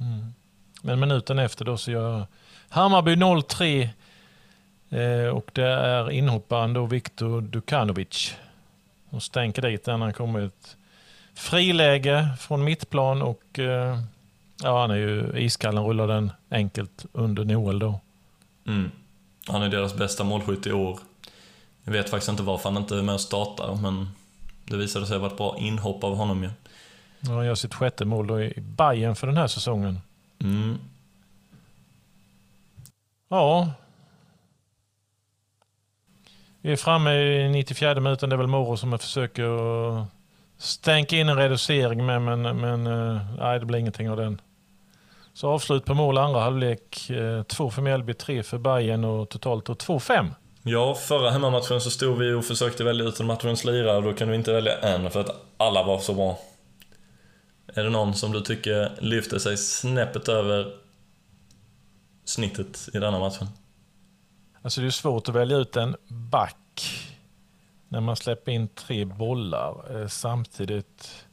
Mm. 0.00 0.34
Men 0.82 1.00
minuten 1.00 1.38
efter 1.38 1.64
då 1.64 1.76
så 1.76 1.90
gör 1.90 2.26
Hammarby 2.68 3.14
0-3 3.14 3.88
Eh, 4.90 5.28
och 5.28 5.50
det 5.52 5.66
är 5.66 6.10
inhopparen 6.10 6.72
då 6.72 6.86
Viktor 6.86 7.40
Dukanovic. 7.40 8.36
Och 9.10 9.22
stänker 9.22 9.62
dit 9.62 9.84
den. 9.84 10.02
Han 10.02 10.12
kommer 10.12 10.40
ett 10.40 10.76
friläge 11.34 12.28
från 12.38 12.64
mittplan 12.64 13.22
och 13.22 13.58
eh, 13.58 13.98
ja, 14.62 14.80
han 14.80 14.90
är 14.90 14.96
ju 14.96 15.32
iskallen, 15.38 15.84
rullar 15.84 16.08
den 16.08 16.32
enkelt 16.50 17.06
under 17.12 17.44
Noel 17.44 17.78
då. 17.78 18.00
Mm. 18.66 18.90
Han 19.46 19.62
är 19.62 19.68
deras 19.68 19.94
bästa 19.94 20.24
målskytt 20.24 20.66
i 20.66 20.72
år. 20.72 20.98
Jag 21.84 21.92
vet 21.92 22.10
faktiskt 22.10 22.30
inte 22.30 22.42
varför 22.42 22.70
han 22.70 22.82
inte 22.82 22.96
är 22.96 23.02
med 23.02 23.14
och 23.14 23.20
startar, 23.20 23.74
men 23.82 24.08
det 24.64 24.76
visade 24.76 25.06
sig 25.06 25.18
vara 25.18 25.30
ett 25.30 25.36
bra 25.36 25.56
inhopp 25.58 26.04
av 26.04 26.16
honom 26.16 26.42
ju. 26.42 26.50
Ja, 27.20 27.34
han 27.34 27.46
gör 27.46 27.54
sitt 27.54 27.74
sjätte 27.74 28.04
mål 28.04 28.26
då 28.26 28.42
i 28.42 28.60
Bayern 28.60 29.16
för 29.16 29.26
den 29.26 29.36
här 29.36 29.46
säsongen. 29.46 30.00
Mm. 30.38 30.78
Ja, 33.28 33.72
vi 36.60 36.72
är 36.72 36.76
framme 36.76 37.14
i 37.14 37.48
94 37.48 38.00
minuten. 38.00 38.30
Det 38.30 38.34
är 38.34 38.38
väl 38.38 38.46
Moro 38.46 38.76
som 38.76 38.98
försöker 38.98 40.06
stänka 40.58 41.16
in 41.16 41.28
en 41.28 41.36
reducering 41.36 42.06
med, 42.06 42.22
men, 42.22 42.42
men 42.42 42.86
eh, 42.86 43.20
nej, 43.38 43.60
det 43.60 43.66
blir 43.66 43.78
ingenting 43.78 44.10
av 44.10 44.16
den. 44.16 44.40
Så 45.34 45.48
avslut 45.48 45.84
på 45.84 45.94
mål 45.94 46.18
andra 46.18 46.40
halvlek. 46.40 47.10
Eh, 47.10 47.42
två 47.42 47.70
för 47.70 47.82
Mjällby, 47.82 48.14
tre 48.14 48.42
för 48.42 48.58
Bayern 48.58 49.04
och 49.04 49.28
totalt 49.28 49.68
2-5. 49.68 50.30
Ja, 50.62 50.94
förra 50.94 51.30
hemmamatchen 51.30 51.80
så 51.80 51.90
stod 51.90 52.18
vi 52.18 52.32
och 52.32 52.44
försökte 52.44 52.84
välja 52.84 53.04
ut 53.04 53.20
en 53.20 53.26
matchens 53.26 53.64
lirare 53.64 53.96
och 53.96 54.02
då 54.02 54.12
kunde 54.12 54.32
vi 54.32 54.38
inte 54.38 54.52
välja 54.52 54.78
en 54.78 55.10
för 55.10 55.20
att 55.20 55.44
alla 55.56 55.82
var 55.82 55.98
så 55.98 56.14
bra. 56.14 56.38
Är 57.74 57.84
det 57.84 57.90
någon 57.90 58.14
som 58.14 58.32
du 58.32 58.40
tycker 58.40 58.92
lyfter 59.00 59.38
sig 59.38 59.56
snäppet 59.56 60.28
över 60.28 60.72
snittet 62.24 62.88
i 62.94 62.98
denna 62.98 63.18
matchen? 63.18 63.46
Alltså 64.62 64.80
det 64.80 64.86
är 64.86 64.90
svårt 64.90 65.28
att 65.28 65.34
välja 65.34 65.56
ut 65.56 65.76
en 65.76 65.96
back 66.08 66.56
när 67.88 68.00
man 68.00 68.16
släpper 68.16 68.52
in 68.52 68.68
tre 68.68 69.04
bollar 69.04 70.00
eh, 70.00 70.08
samtidigt. 70.08 71.26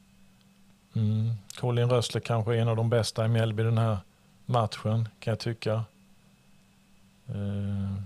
Mm. 0.95 1.31
Colin 1.59 1.89
Rössler 1.89 2.21
kanske 2.21 2.55
är 2.55 2.61
en 2.61 2.67
av 2.67 2.75
de 2.75 2.89
bästa 2.89 3.25
i 3.25 3.27
Mjällby 3.27 3.63
den 3.63 3.77
här 3.77 3.97
matchen 4.45 5.09
kan 5.19 5.31
jag 5.31 5.39
tycka. 5.39 5.73
Eh, 7.27 8.01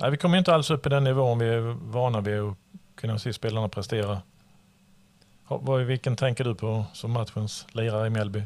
nej, 0.00 0.10
vi 0.10 0.16
kommer 0.16 0.38
inte 0.38 0.54
alls 0.54 0.70
upp 0.70 0.86
i 0.86 0.88
den 0.88 1.04
nivån 1.04 1.38
vi 1.38 1.48
är 1.48 1.60
vana 1.92 2.20
vid 2.20 2.40
att 2.40 2.56
kunna 2.94 3.18
se 3.18 3.32
spelarna 3.32 3.68
prestera. 3.68 4.22
Vilken 5.86 6.16
tänker 6.16 6.44
du 6.44 6.54
på 6.54 6.84
som 6.92 7.12
matchens 7.12 7.66
lirare 7.72 8.06
i 8.06 8.10
Mjällby? 8.10 8.42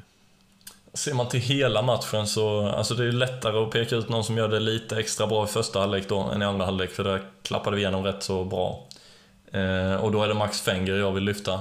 Ser 0.95 1.15
man 1.15 1.29
till 1.29 1.41
hela 1.41 1.83
matchen 1.83 2.27
så, 2.27 2.69
alltså 2.69 2.95
det 2.95 3.05
är 3.05 3.13
lättare 3.13 3.59
att 3.59 3.71
peka 3.71 3.97
ut 3.97 4.09
någon 4.09 4.25
som 4.25 4.37
gör 4.37 4.49
det 4.49 4.61
lite 4.61 4.99
extra 4.99 5.27
bra 5.27 5.45
i 5.45 5.47
första 5.47 5.81
halvlek 5.81 6.09
då 6.09 6.21
än 6.21 6.43
i 6.43 6.45
andra 6.45 6.65
halvlek, 6.65 6.91
för 6.91 7.05
där 7.05 7.23
klappade 7.43 7.77
vi 7.77 7.83
igenom 7.83 8.05
rätt 8.05 8.23
så 8.23 8.45
bra. 8.45 8.85
Eh, 9.53 9.95
och 9.95 10.13
då 10.13 10.23
är 10.23 10.29
det 10.29 10.35
Max 10.35 10.61
Fenger 10.61 10.95
jag 10.95 11.13
vill 11.13 11.25
lyfta. 11.25 11.61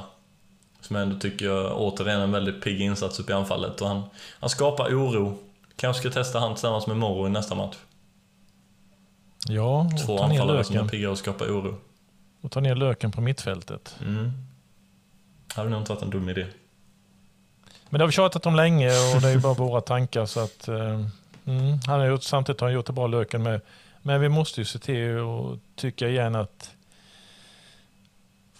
Som 0.85 0.95
jag 0.95 1.03
ändå 1.03 1.19
tycker 1.19 1.73
återigen 1.73 2.21
en 2.21 2.31
väldigt 2.31 2.63
pigg 2.63 2.81
insats 2.81 3.19
upp 3.19 3.29
i 3.29 3.33
anfallet 3.33 3.81
och 3.81 3.87
han, 3.87 4.03
han 4.39 4.49
skapar 4.49 4.89
oro. 4.89 5.37
Kanske 5.75 5.99
ska 5.99 6.09
testa 6.09 6.39
han 6.39 6.53
tillsammans 6.53 6.87
med 6.87 6.97
Moro 6.97 7.27
i 7.27 7.29
nästa 7.29 7.55
match. 7.55 7.75
Ja, 9.47 9.89
Två 10.05 10.19
anfallare 10.23 10.63
som 10.63 10.77
är 10.77 10.87
pigga 10.87 11.11
och 11.11 11.17
skapar 11.17 11.45
oro. 11.45 11.75
Och 12.41 12.51
ta 12.51 12.59
ner 12.59 12.75
löken 12.75 13.11
på 13.11 13.21
mittfältet. 13.21 13.95
Mm. 14.01 14.31
Det 15.47 15.55
hade 15.55 15.69
nog 15.69 15.81
inte 15.81 15.93
varit 15.93 16.03
en 16.03 16.09
dum 16.09 16.29
idé. 16.29 16.45
Men 17.89 17.99
det 17.99 18.03
har 18.03 18.07
vi 18.07 18.13
tjatat 18.13 18.45
om 18.45 18.55
länge 18.55 18.89
och 19.15 19.21
det 19.21 19.27
är 19.27 19.33
ju 19.33 19.39
bara 19.39 19.53
våra 19.53 19.81
tankar. 19.81 20.25
Så 20.25 20.39
att, 20.39 20.67
eh, 20.67 21.05
mm, 21.45 21.79
han 21.87 21.99
har 21.99 22.05
gjort, 22.05 22.23
samtidigt 22.23 22.61
har 22.61 22.67
han 22.67 22.73
gjort 22.73 22.85
det 22.85 22.93
bra 22.93 23.07
löken 23.07 23.43
med. 23.43 23.61
Men 24.01 24.21
vi 24.21 24.29
måste 24.29 24.61
ju 24.61 24.65
se 24.65 24.79
till 24.79 25.17
och 25.17 25.57
tycka 25.75 26.09
igen 26.09 26.35
att 26.35 26.74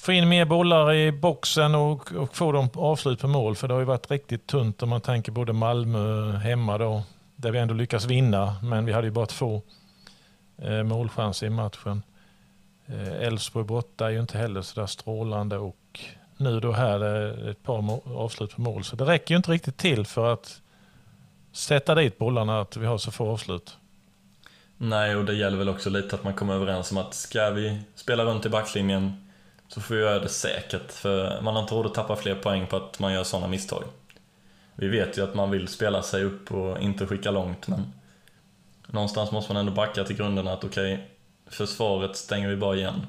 få 0.06 0.12
in 0.12 0.30
mer 0.30 0.46
bollar 0.46 0.94
i 0.94 1.12
boxen 1.12 1.76
och, 1.76 2.12
och 2.12 2.36
få 2.36 2.52
dem 2.52 2.70
avslut 2.74 3.20
på 3.20 3.28
mål. 3.28 3.56
För 3.56 3.68
det 3.68 3.74
har 3.74 3.82
ju 3.82 3.86
varit 3.86 4.12
riktigt 4.12 4.48
tunt 4.48 4.84
om 4.84 4.90
man 4.90 5.02
tänker 5.02 5.32
både 5.32 5.54
Malmö 5.54 6.32
hemma 6.32 6.78
då, 6.78 7.04
där 7.36 7.52
vi 7.52 7.60
ändå 7.60 7.74
lyckas 7.74 8.06
vinna. 8.06 8.56
Men 8.64 8.86
vi 8.86 8.92
hade 8.92 9.08
ju 9.08 9.12
bara 9.12 9.26
två 9.26 9.62
eh, 10.58 10.84
målchanser 10.84 11.48
i 11.48 11.50
matchen. 11.50 12.04
Eh, 12.86 13.28
Elfsborg 13.28 13.66
borta 13.66 14.06
är 14.06 14.10
ju 14.10 14.20
inte 14.20 14.38
heller 14.38 14.62
sådär 14.62 14.88
strålande 14.88 15.58
och 15.58 16.00
nu 16.38 16.60
då 16.60 16.72
här 16.72 17.00
är 17.00 17.50
ett 17.50 17.64
par 17.64 18.00
avslut 18.18 18.56
på 18.56 18.62
mål. 18.62 18.84
Så 18.84 18.96
det 18.96 19.06
räcker 19.06 19.34
ju 19.34 19.38
inte 19.38 19.52
riktigt 19.52 19.78
till 19.78 20.06
för 20.06 20.34
att 20.34 20.62
sätta 21.52 21.96
dit 21.96 22.18
bollarna 22.18 22.62
att 22.62 22.78
vi 22.78 22.86
har 22.86 22.98
så 22.98 23.12
få 23.12 23.30
avslut. 23.30 23.78
Nej, 24.78 25.16
och 25.16 25.26
det 25.26 25.34
gäller 25.34 25.58
väl 25.58 25.70
också 25.70 25.90
lite 25.90 26.16
att 26.16 26.24
man 26.24 26.34
kommer 26.34 26.54
överens 26.54 26.92
om 26.92 26.98
att 26.98 27.14
ska 27.14 27.50
vi 27.50 27.80
spela 27.96 28.24
runt 28.24 28.46
i 28.46 28.50
backlinjen 28.50 29.25
så 29.68 29.82
får 29.82 29.96
vi 29.96 30.02
göra 30.02 30.20
det 30.20 30.30
säkert. 30.30 30.92
För 30.92 31.42
man 31.42 31.56
har 31.56 31.62
inte 31.62 31.76
råd 31.76 31.86
att 31.86 31.94
tappa 31.94 32.16
fler 32.16 32.36
poäng 32.36 32.68
på 32.68 32.76
att 32.76 33.00
man 33.00 33.14
gör 33.14 33.24
sådana 33.24 33.48
misstag. 33.48 33.84
Vi 34.76 34.88
vet 34.88 35.18
ju 35.18 35.24
att 35.24 35.36
man 35.36 35.52
vill 35.52 35.68
spela 35.68 36.04
sig 36.04 36.24
upp 36.24 36.52
och 36.52 36.80
inte 36.80 37.08
skicka 37.08 37.32
långt, 37.32 37.68
men 37.68 37.94
någonstans 38.88 39.32
måste 39.32 39.54
man 39.54 39.60
ändå 39.60 39.72
backa 39.72 40.04
till 40.04 40.16
grunden 40.16 40.48
att 40.48 40.64
okej, 40.64 40.94
okay, 40.94 41.06
försvaret 41.48 42.16
stänger 42.16 42.50
vi 42.50 42.56
bara 42.56 42.76
igen. 42.76 43.02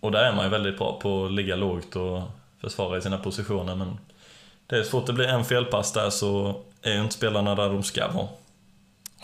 Och 0.00 0.12
där 0.12 0.24
är 0.24 0.32
man 0.32 0.44
ju 0.44 0.50
väldigt 0.50 0.78
bra 0.78 0.98
på 1.00 1.24
att 1.24 1.32
ligga 1.32 1.56
lågt 1.56 1.96
och 1.96 2.22
försvara 2.60 2.98
i 2.98 3.02
sina 3.02 3.18
positioner, 3.18 3.74
men 3.74 3.98
det 4.66 4.76
är 4.76 4.82
svårt. 4.82 5.06
Det 5.06 5.12
blir 5.12 5.26
en 5.26 5.44
felpass 5.44 5.92
där 5.92 6.10
så 6.10 6.60
är 6.82 6.92
ju 6.92 7.00
inte 7.00 7.14
spelarna 7.14 7.54
där 7.54 7.68
de 7.68 7.82
ska 7.82 8.08
vara. 8.08 8.28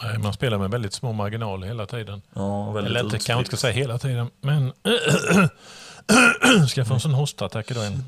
Nej, 0.02 0.18
man 0.18 0.32
spelar 0.32 0.58
med 0.58 0.70
väldigt 0.70 0.92
små 0.92 1.12
marginaler 1.12 1.66
hela 1.66 1.87
tiden. 1.87 2.22
Ja, 2.34 2.70
väldigt 2.70 2.90
Eller 2.90 3.00
inte, 3.00 3.18
kanske 3.18 3.38
inte 3.38 3.49
ska 3.49 3.56
säga 3.56 3.72
hela 3.72 3.99
tiden, 3.99 4.30
men... 4.40 4.72
ska 6.68 6.80
jag 6.80 6.88
få 6.88 6.94
en 6.94 7.00
sån 7.00 7.14
hostattack 7.14 7.70
idag 7.70 7.84
igen? 7.84 8.04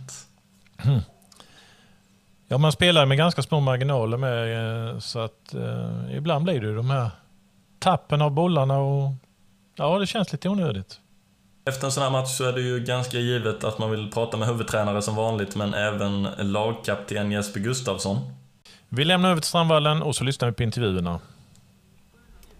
Ja, 2.48 2.58
man 2.58 2.72
spelar 2.72 3.06
med 3.06 3.18
ganska 3.18 3.42
små 3.42 3.60
marginaler 3.60 4.16
med, 4.16 4.88
eh, 4.90 4.98
så 4.98 5.18
att 5.18 5.54
eh, 5.54 6.16
ibland 6.16 6.44
blir 6.44 6.60
det 6.60 6.74
de 6.74 6.90
här 6.90 7.10
tappen 7.78 8.22
av 8.22 8.30
bollarna 8.30 8.78
och 8.78 9.12
ja, 9.76 9.98
det 9.98 10.06
känns 10.06 10.32
lite 10.32 10.48
onödigt. 10.48 11.00
Efter 11.66 11.86
en 11.86 11.92
sån 11.92 12.02
här 12.02 12.10
match 12.10 12.28
så 12.28 12.44
är 12.44 12.52
det 12.52 12.60
ju 12.60 12.80
ganska 12.80 13.18
givet 13.18 13.64
att 13.64 13.78
man 13.78 13.90
vill 13.90 14.10
prata 14.10 14.36
med 14.36 14.48
huvudtränare 14.48 15.02
som 15.02 15.16
vanligt, 15.16 15.56
men 15.56 15.74
även 15.74 16.28
lagkapten 16.38 17.32
Jesper 17.32 17.60
Gustafsson. 17.60 18.18
Vi 18.88 19.04
lämnar 19.04 19.30
över 19.30 19.40
till 19.40 19.48
Strandvallen 19.48 20.02
och 20.02 20.16
så 20.16 20.24
lyssnar 20.24 20.48
vi 20.48 20.54
på 20.54 20.62
intervjuerna. 20.62 21.20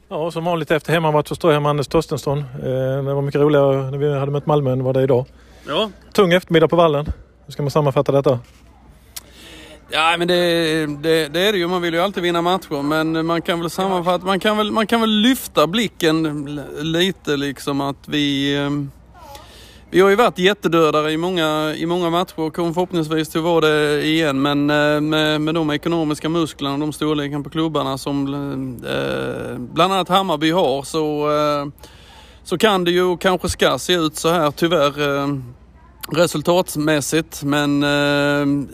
Ja, 0.09 0.31
som 0.31 0.45
vanligt 0.45 0.71
efter 0.71 0.93
hemmamatch 0.93 1.29
så 1.29 1.35
står 1.35 1.51
jag 1.51 1.55
här 1.55 1.61
med 1.61 1.71
Anders 1.71 1.87
Torstensson. 1.87 2.39
Eh, 2.39 3.05
det 3.05 3.15
var 3.15 3.23
mycket 3.23 3.41
roligare 3.41 3.91
när 3.91 3.99
vi 3.99 4.19
hade 4.19 4.33
mött 4.33 4.47
Malmö 4.47 4.73
än 4.73 4.85
vad 4.85 4.95
det 4.95 5.01
är 5.01 5.05
idag. 5.05 5.27
Ja. 5.69 5.91
Tung 6.13 6.33
eftermiddag 6.33 6.69
på 6.69 6.77
vallen. 6.77 7.13
Hur 7.47 7.53
ska 7.53 7.63
man 7.63 7.71
sammanfatta 7.71 8.13
detta? 8.13 8.39
Ja, 9.91 10.17
men 10.19 10.29
det, 10.29 10.35
det, 10.87 11.29
det, 11.29 11.41
är 11.41 11.53
det 11.53 11.59
ju. 11.59 11.67
Man 11.67 11.83
vill 11.83 11.95
ju 11.95 12.01
alltid 12.01 12.23
vinna 12.23 12.43
matcher. 12.43 12.83
Men 12.83 13.27
man 13.27 13.43
kan 13.43 13.61
väl 13.61 13.71
sammanfatta, 13.71 14.27
man 14.27 14.41
kan 14.41 14.57
väl, 14.57 14.71
man 14.71 14.87
kan 14.87 15.01
väl 15.01 15.11
lyfta 15.11 15.67
blicken 15.67 16.45
lite 16.81 17.37
liksom 17.37 17.81
att 17.81 18.09
vi... 18.09 18.57
Vi 19.95 20.01
har 20.01 20.11
ju 20.11 20.17
varit 20.17 20.39
jättedödare 20.39 21.13
i 21.13 21.17
många, 21.17 21.75
i 21.75 21.87
många 21.87 22.11
matcher 22.11 22.41
och 22.41 22.55
kommer 22.55 22.73
förhoppningsvis 22.73 23.29
till 23.29 23.39
att 23.39 23.45
vara 23.45 23.61
det 23.69 24.07
igen. 24.07 24.43
Men 24.43 24.71
eh, 24.71 25.01
med, 25.01 25.41
med 25.41 25.55
de 25.55 25.71
ekonomiska 25.71 26.29
musklerna 26.29 26.75
och 26.75 26.81
de 26.81 26.93
storleken 26.93 27.43
på 27.43 27.51
klubbarna 27.51 27.99
som 27.99 28.27
eh, 28.87 29.59
bland 29.59 29.93
annat 29.93 30.09
Hammarby 30.09 30.51
har 30.51 30.83
så, 30.83 31.31
eh, 31.31 31.67
så 32.45 32.59
kan 32.59 32.85
det 32.85 32.91
ju 32.91 33.03
och 33.03 33.21
kanske 33.21 33.49
ska 33.49 33.79
se 33.79 33.95
ut 33.95 34.17
så 34.17 34.29
här 34.29 34.51
tyvärr 34.51 35.19
eh, 35.19 35.29
resultatmässigt. 36.13 37.43
Men 37.43 37.83
eh, 37.83 38.67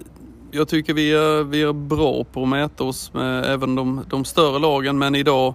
jag 0.51 0.69
tycker 0.69 0.95
vi 0.95 1.13
är, 1.13 1.43
vi 1.43 1.63
är 1.63 1.73
bra 1.73 2.25
på 2.25 2.43
att 2.43 2.49
mäta 2.49 2.85
oss 2.85 3.15
med 3.15 3.45
även 3.45 3.75
de, 3.75 4.05
de 4.09 4.25
större 4.25 4.59
lagen. 4.59 4.99
Men 4.99 5.15
idag 5.15 5.55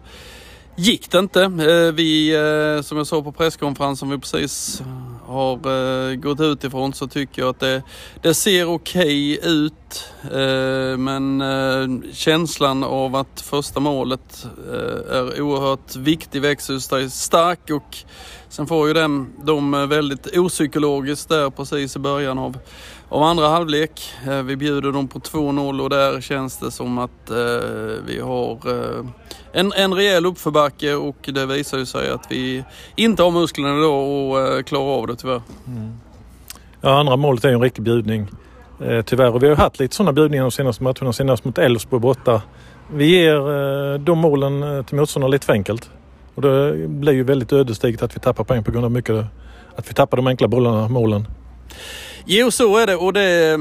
gick 0.75 1.11
det 1.11 1.19
inte. 1.19 1.43
Eh, 1.43 1.93
vi, 1.93 2.35
eh, 2.35 2.81
som 2.81 2.97
jag 2.97 3.07
sa 3.07 3.21
på 3.21 3.31
presskonferensen 3.31 4.09
vi 4.09 4.17
precis 4.17 4.81
har 5.25 5.53
eh, 5.53 6.15
gått 6.15 6.39
utifrån 6.39 6.93
så 6.93 7.07
tycker 7.07 7.41
jag 7.41 7.49
att 7.49 7.59
det, 7.59 7.83
det 8.21 8.33
ser 8.33 8.65
okej 8.65 9.37
okay 9.37 9.51
ut. 9.51 10.11
Eh, 10.23 10.97
men 10.97 11.41
eh, 11.41 12.11
känslan 12.13 12.83
av 12.83 13.15
att 13.15 13.41
första 13.41 13.79
målet 13.79 14.47
eh, 14.71 15.17
är 15.17 15.41
oerhört 15.41 15.95
viktig 15.95 16.41
växer 16.41 16.79
sig 16.79 17.09
stark 17.09 17.69
och 17.69 17.97
sen 18.49 18.67
får 18.67 18.87
ju 18.87 18.93
den, 18.93 19.33
de 19.43 19.89
väldigt 19.89 20.37
opsykologiskt 20.37 21.29
där 21.29 21.49
precis 21.49 21.95
i 21.95 21.99
början 21.99 22.39
av 22.39 22.57
av 23.09 23.23
andra 23.23 23.47
halvlek. 23.47 24.13
Eh, 24.27 24.43
vi 24.43 24.55
bjuder 24.55 24.91
dem 24.91 25.07
på 25.07 25.19
2-0 25.19 25.81
och 25.81 25.89
där 25.89 26.21
känns 26.21 26.57
det 26.57 26.71
som 26.71 26.97
att 26.97 27.29
eh, 27.29 27.37
vi 28.05 28.19
har 28.23 28.51
eh, 28.51 29.05
en, 29.51 29.73
en 29.73 29.93
rejäl 29.93 30.25
uppförbacke 30.25 30.95
och 30.95 31.29
det 31.33 31.45
visar 31.45 31.77
ju 31.77 31.85
sig 31.85 32.09
att 32.09 32.27
vi 32.29 32.63
inte 32.95 33.23
har 33.23 33.31
musklerna 33.31 33.75
då 33.75 33.95
och 33.95 34.39
eh, 34.39 34.63
klarar 34.63 34.99
av 34.99 35.07
det 35.07 35.15
tyvärr. 35.15 35.41
Mm. 35.67 35.93
Ja, 36.81 36.99
andra 36.99 37.15
målet 37.15 37.45
är 37.45 37.49
ju 37.49 37.55
en 37.55 37.61
riktig 37.61 37.83
bjudning. 37.83 38.27
Eh, 38.81 39.01
tyvärr. 39.01 39.33
Och 39.33 39.43
vi 39.43 39.49
har 39.49 39.55
haft 39.55 39.79
lite 39.79 39.95
sådana 39.95 40.13
bjudningar 40.13 40.43
de 40.43 40.51
senaste 40.51 40.83
matcherna. 40.83 41.13
Senast 41.13 41.45
mot 41.45 41.57
Elfsborg 41.57 42.01
borta. 42.01 42.41
Vi 42.93 43.05
ger 43.05 43.97
de 43.97 44.17
målen 44.17 44.83
till 44.83 44.95
motståndarna 44.95 45.31
lite 45.31 45.45
för 45.45 45.53
enkelt. 45.53 45.89
Och 46.35 46.41
det 46.41 46.87
blir 46.87 47.13
ju 47.13 47.23
väldigt 47.23 47.53
ödesdigert 47.53 48.01
att 48.01 48.15
vi 48.15 48.19
tappar 48.19 48.43
poäng 48.43 48.63
på 48.63 48.71
grund 48.71 48.85
av 48.85 48.91
mycket 48.91 49.25
att 49.75 49.89
vi 49.89 49.93
tappar 49.93 50.17
de 50.17 50.27
enkla 50.27 50.47
bollarna, 50.47 50.87
målen. 50.87 51.27
Jo, 52.27 52.51
så 52.51 52.77
är 52.77 52.87
det 52.87 52.95
och 52.95 53.13
det... 53.13 53.59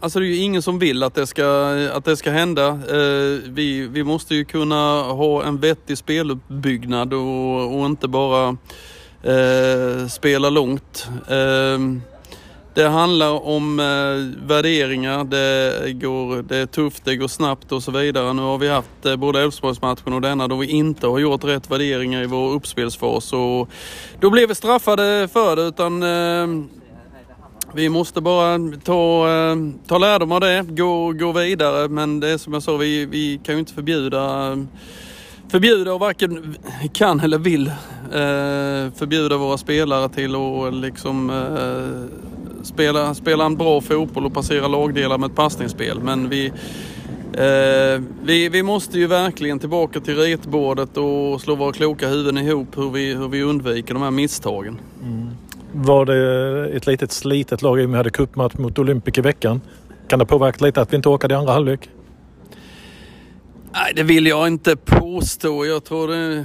Alltså 0.00 0.18
det 0.18 0.26
är 0.26 0.28
ju 0.28 0.36
ingen 0.36 0.62
som 0.62 0.78
vill 0.78 1.02
att 1.02 1.14
det 1.14 1.26
ska, 1.26 1.46
att 1.92 2.04
det 2.04 2.16
ska 2.16 2.30
hända. 2.30 2.68
Eh, 2.68 3.40
vi, 3.48 3.88
vi 3.90 4.04
måste 4.04 4.34
ju 4.34 4.44
kunna 4.44 5.02
ha 5.02 5.44
en 5.44 5.60
vettig 5.60 5.98
speluppbyggnad 5.98 7.14
och, 7.14 7.78
och 7.78 7.86
inte 7.86 8.08
bara 8.08 8.56
eh, 9.22 10.06
spela 10.08 10.50
långt. 10.50 11.08
Eh, 11.28 11.78
det 12.74 12.88
handlar 12.88 13.46
om 13.46 13.80
eh, 13.80 14.46
värderingar, 14.48 15.24
det, 15.24 15.92
går, 15.92 16.42
det 16.42 16.56
är 16.56 16.66
tufft, 16.66 17.04
det 17.04 17.16
går 17.16 17.28
snabbt 17.28 17.72
och 17.72 17.82
så 17.82 17.90
vidare. 17.90 18.32
Nu 18.32 18.42
har 18.42 18.58
vi 18.58 18.68
haft 18.68 19.06
eh, 19.06 19.16
både 19.16 19.42
Elfsborgsmatchen 19.42 20.12
och 20.12 20.20
denna 20.20 20.48
då 20.48 20.56
vi 20.56 20.66
inte 20.66 21.06
har 21.06 21.18
gjort 21.18 21.44
rätt 21.44 21.70
värderingar 21.70 22.22
i 22.22 22.26
vår 22.26 22.52
uppspelsfas. 22.52 23.32
Och 23.32 23.68
då 24.20 24.30
blev 24.30 24.48
vi 24.48 24.54
straffade 24.54 25.28
för 25.32 25.56
det 25.56 25.62
utan 25.62 26.02
eh, 26.02 26.66
vi 27.74 27.88
måste 27.88 28.20
bara 28.20 28.58
ta, 28.84 29.28
eh, 29.28 29.56
ta 29.86 29.98
lärdom 29.98 30.32
av 30.32 30.40
det, 30.40 30.64
gå, 30.68 31.12
gå 31.12 31.32
vidare. 31.32 31.88
Men 31.88 32.20
det 32.20 32.28
är 32.28 32.38
som 32.38 32.52
jag 32.52 32.62
sa, 32.62 32.76
vi, 32.76 33.06
vi 33.06 33.40
kan 33.44 33.54
ju 33.54 33.58
inte 33.58 33.74
förbjuda 33.74 34.56
förbjuda 35.48 35.92
och 35.92 36.00
varken 36.00 36.56
kan 36.92 37.20
eller 37.20 37.38
vill 37.38 37.66
eh, 37.66 38.92
förbjuda 38.96 39.36
våra 39.36 39.58
spelare 39.58 40.08
till 40.08 40.34
att 40.34 40.74
liksom 40.74 41.30
eh, 41.30 42.64
spela, 42.64 43.14
spela 43.14 43.44
en 43.44 43.56
bra 43.56 43.80
fotboll 43.80 44.26
och 44.26 44.34
passera 44.34 44.68
lagdelar 44.68 45.18
med 45.18 45.30
ett 45.30 45.36
passningsspel. 45.36 46.00
Men 46.00 46.28
vi, 46.28 46.46
eh, 47.32 48.02
vi, 48.22 48.48
vi 48.48 48.62
måste 48.62 48.98
ju 48.98 49.06
verkligen 49.06 49.58
tillbaka 49.58 50.00
till 50.00 50.16
ritbordet 50.16 50.96
och 50.96 51.40
slå 51.40 51.54
våra 51.54 51.72
kloka 51.72 52.08
huvuden 52.08 52.38
ihop 52.38 52.78
hur 52.78 52.90
vi, 52.90 53.14
hur 53.14 53.28
vi 53.28 53.42
undviker 53.42 53.94
de 53.94 54.02
här 54.02 54.10
misstagen. 54.10 54.78
Mm 55.02 55.23
var 55.74 56.06
det 56.06 56.76
ett 56.76 56.86
litet 56.86 57.12
slitet 57.12 57.62
lag 57.62 57.80
i 57.80 57.86
och 57.86 57.90
med 57.90 58.00
att 58.00 58.06
vi 58.06 58.08
hade 58.08 58.10
cupmatch 58.10 58.54
mot 58.54 58.78
Olympic 58.78 59.18
i 59.18 59.20
veckan. 59.20 59.60
Kan 60.08 60.18
det 60.18 60.26
påverka 60.26 60.64
lite 60.64 60.80
att 60.80 60.92
vi 60.92 60.96
inte 60.96 61.08
åkade 61.08 61.34
i 61.34 61.36
andra 61.36 61.52
halvlek? 61.52 61.90
Nej, 63.72 63.92
det 63.96 64.02
vill 64.02 64.26
jag 64.26 64.46
inte 64.46 64.76
påstå. 64.76 65.66
Jag 65.66 65.84
tror 65.84 66.08
det... 66.08 66.44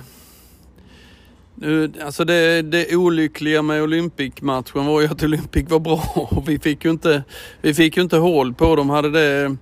Nu, 1.55 1.91
alltså 2.05 2.25
det, 2.25 2.61
det 2.61 2.95
olyckliga 2.95 3.61
med 3.61 3.83
Olympic-matchen 3.83 4.85
var 4.85 5.01
ju 5.01 5.07
att 5.07 5.23
Olympic 5.23 5.69
var 5.69 5.79
bra 5.79 6.03
och 6.15 6.49
vi 6.49 6.59
fick 6.59 6.85
ju 6.85 6.91
inte, 6.91 7.23
vi 7.61 7.73
fick 7.73 7.97
ju 7.97 8.03
inte 8.03 8.17
hål 8.17 8.53
på 8.53 8.75
dem. 8.75 8.89
Hade, 8.89 9.09
det, 9.09 9.55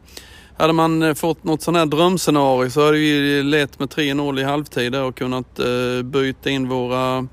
hade 0.58 0.74
man 0.74 1.16
fått 1.16 1.44
något 1.44 1.62
sånt 1.62 1.78
här 1.78 1.86
drömscenario 1.86 2.70
så 2.70 2.86
hade 2.86 2.98
vi 2.98 3.44
lett 3.44 3.80
med 3.80 3.90
3-0 3.90 4.40
i 4.40 4.44
halvtid 4.44 4.96
och 4.96 5.16
kunnat 5.16 5.60
uh, 5.60 6.02
byta 6.04 6.50
in 6.50 6.70
våra 6.70 7.28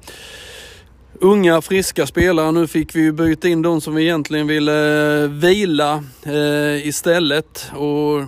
unga 1.21 1.63
friska 1.63 2.07
spelare. 2.07 2.53
Nu 2.53 2.67
fick 2.67 2.97
vi 2.97 3.01
ju 3.01 3.13
byta 3.13 3.49
in 3.49 3.63
de 3.63 3.81
som 3.81 3.95
vi 3.95 4.03
egentligen 4.03 4.47
ville 4.47 5.23
eh, 5.23 5.31
vila 5.31 6.05
eh, 6.23 6.87
istället. 6.87 7.71
Och 7.75 8.19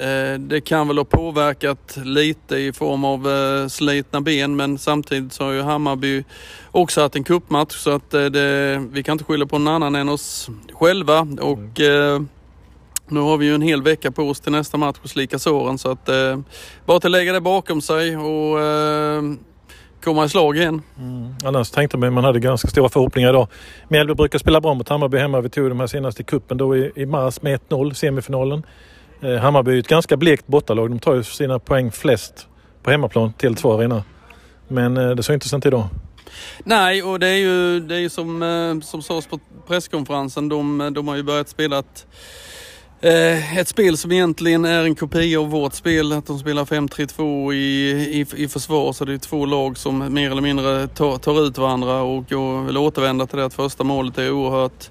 eh, 0.00 0.38
det 0.38 0.60
kan 0.60 0.88
väl 0.88 0.98
ha 0.98 1.04
påverkat 1.04 1.98
lite 2.04 2.56
i 2.56 2.72
form 2.72 3.04
av 3.04 3.28
slitna 3.68 4.20
ben 4.20 4.56
men 4.56 4.78
samtidigt 4.78 5.32
så 5.32 5.44
har 5.44 5.52
ju 5.52 5.62
Hammarby 5.62 6.24
också 6.70 7.00
haft 7.00 7.16
en 7.16 7.24
kuppmatch 7.24 7.76
så 7.76 7.90
att 7.90 8.10
det, 8.10 8.86
vi 8.90 9.02
kan 9.02 9.12
inte 9.12 9.24
skylla 9.24 9.46
på 9.46 9.58
någon 9.58 9.74
annan 9.74 9.94
än 9.94 10.08
oss 10.08 10.48
själva. 10.72 11.20
Och, 11.40 11.80
eh, 11.80 12.20
nu 13.08 13.20
har 13.20 13.36
vi 13.36 13.46
ju 13.46 13.54
en 13.54 13.62
hel 13.62 13.82
vecka 13.82 14.10
på 14.10 14.22
oss 14.22 14.40
till 14.40 14.52
nästa 14.52 14.76
match 14.76 14.98
och 15.02 15.10
slika 15.10 15.38
såren 15.38 15.78
så 15.78 15.90
att 15.90 16.08
eh, 16.08 16.38
bara 16.86 16.96
att 16.96 17.10
lägga 17.10 17.32
det 17.32 17.40
bakom 17.40 17.80
sig 17.80 18.16
och 18.16 18.60
eh, 18.60 19.22
komma 20.06 20.24
i 20.24 20.28
slag 20.28 20.56
igen. 20.56 20.82
Mm. 20.98 21.34
Annars 21.44 21.70
tänkte 21.70 21.98
man 21.98 22.12
man 22.12 22.24
hade 22.24 22.40
ganska 22.40 22.68
stora 22.68 22.88
förhoppningar 22.88 23.30
idag. 23.30 23.48
Mjällby 23.88 24.14
brukar 24.14 24.38
spela 24.38 24.60
bra 24.60 24.74
mot 24.74 24.88
Hammarby 24.88 25.18
hemma. 25.18 25.40
Vi 25.40 25.48
tog 25.48 25.68
de 25.68 25.80
här 25.80 25.86
senaste 25.86 26.22
kuppen 26.22 26.56
då 26.56 26.76
i, 26.76 26.92
i 26.96 27.06
mars 27.06 27.42
med 27.42 27.60
1-0, 27.68 27.92
semifinalen. 27.92 28.62
Eh, 29.22 29.34
Hammarby 29.36 29.74
är 29.74 29.78
ett 29.78 29.88
ganska 29.88 30.16
blekt 30.16 30.46
bortalag. 30.46 30.90
De 30.90 30.98
tar 30.98 31.14
ju 31.14 31.22
sina 31.22 31.58
poäng 31.58 31.90
flest 31.92 32.48
på 32.82 32.90
hemmaplan, 32.90 33.32
Tele2 33.38 33.78
Arena. 33.78 34.04
Men 34.68 34.96
eh, 34.96 35.10
det 35.10 35.22
såg 35.22 35.34
inte 35.34 35.48
sånt 35.48 35.66
idag. 35.66 35.88
Nej, 36.64 37.02
och 37.02 37.20
det 37.20 37.28
är 37.28 37.38
ju, 37.38 37.80
det 37.80 37.94
är 37.94 38.00
ju 38.00 38.08
som, 38.08 38.42
eh, 38.42 38.80
som 38.86 39.02
sades 39.02 39.26
på 39.26 39.38
presskonferensen. 39.66 40.48
De, 40.48 40.90
de 40.94 41.08
har 41.08 41.16
ju 41.16 41.22
börjat 41.22 41.48
spela 41.48 41.78
ett, 41.78 42.06
Eh, 43.00 43.58
ett 43.58 43.68
spel 43.68 43.96
som 43.96 44.12
egentligen 44.12 44.64
är 44.64 44.84
en 44.84 44.94
kopia 44.94 45.40
av 45.40 45.50
vårt 45.50 45.72
spel. 45.72 46.12
Att 46.12 46.26
de 46.26 46.38
spelar 46.38 46.64
5-3-2 46.64 47.52
i, 47.52 47.90
i, 48.20 48.26
i 48.36 48.48
försvar. 48.48 48.92
Så 48.92 49.04
det 49.04 49.12
är 49.12 49.18
två 49.18 49.46
lag 49.46 49.78
som 49.78 50.14
mer 50.14 50.30
eller 50.30 50.42
mindre 50.42 50.88
tar, 50.88 51.18
tar 51.18 51.46
ut 51.46 51.58
varandra 51.58 52.02
och 52.02 52.24
jag 52.28 52.62
vill 52.62 52.76
återvända 52.76 53.26
till 53.26 53.38
det 53.38 53.44
att 53.44 53.54
första 53.54 53.84
målet 53.84 54.18
är 54.18 54.30
oerhört 54.30 54.90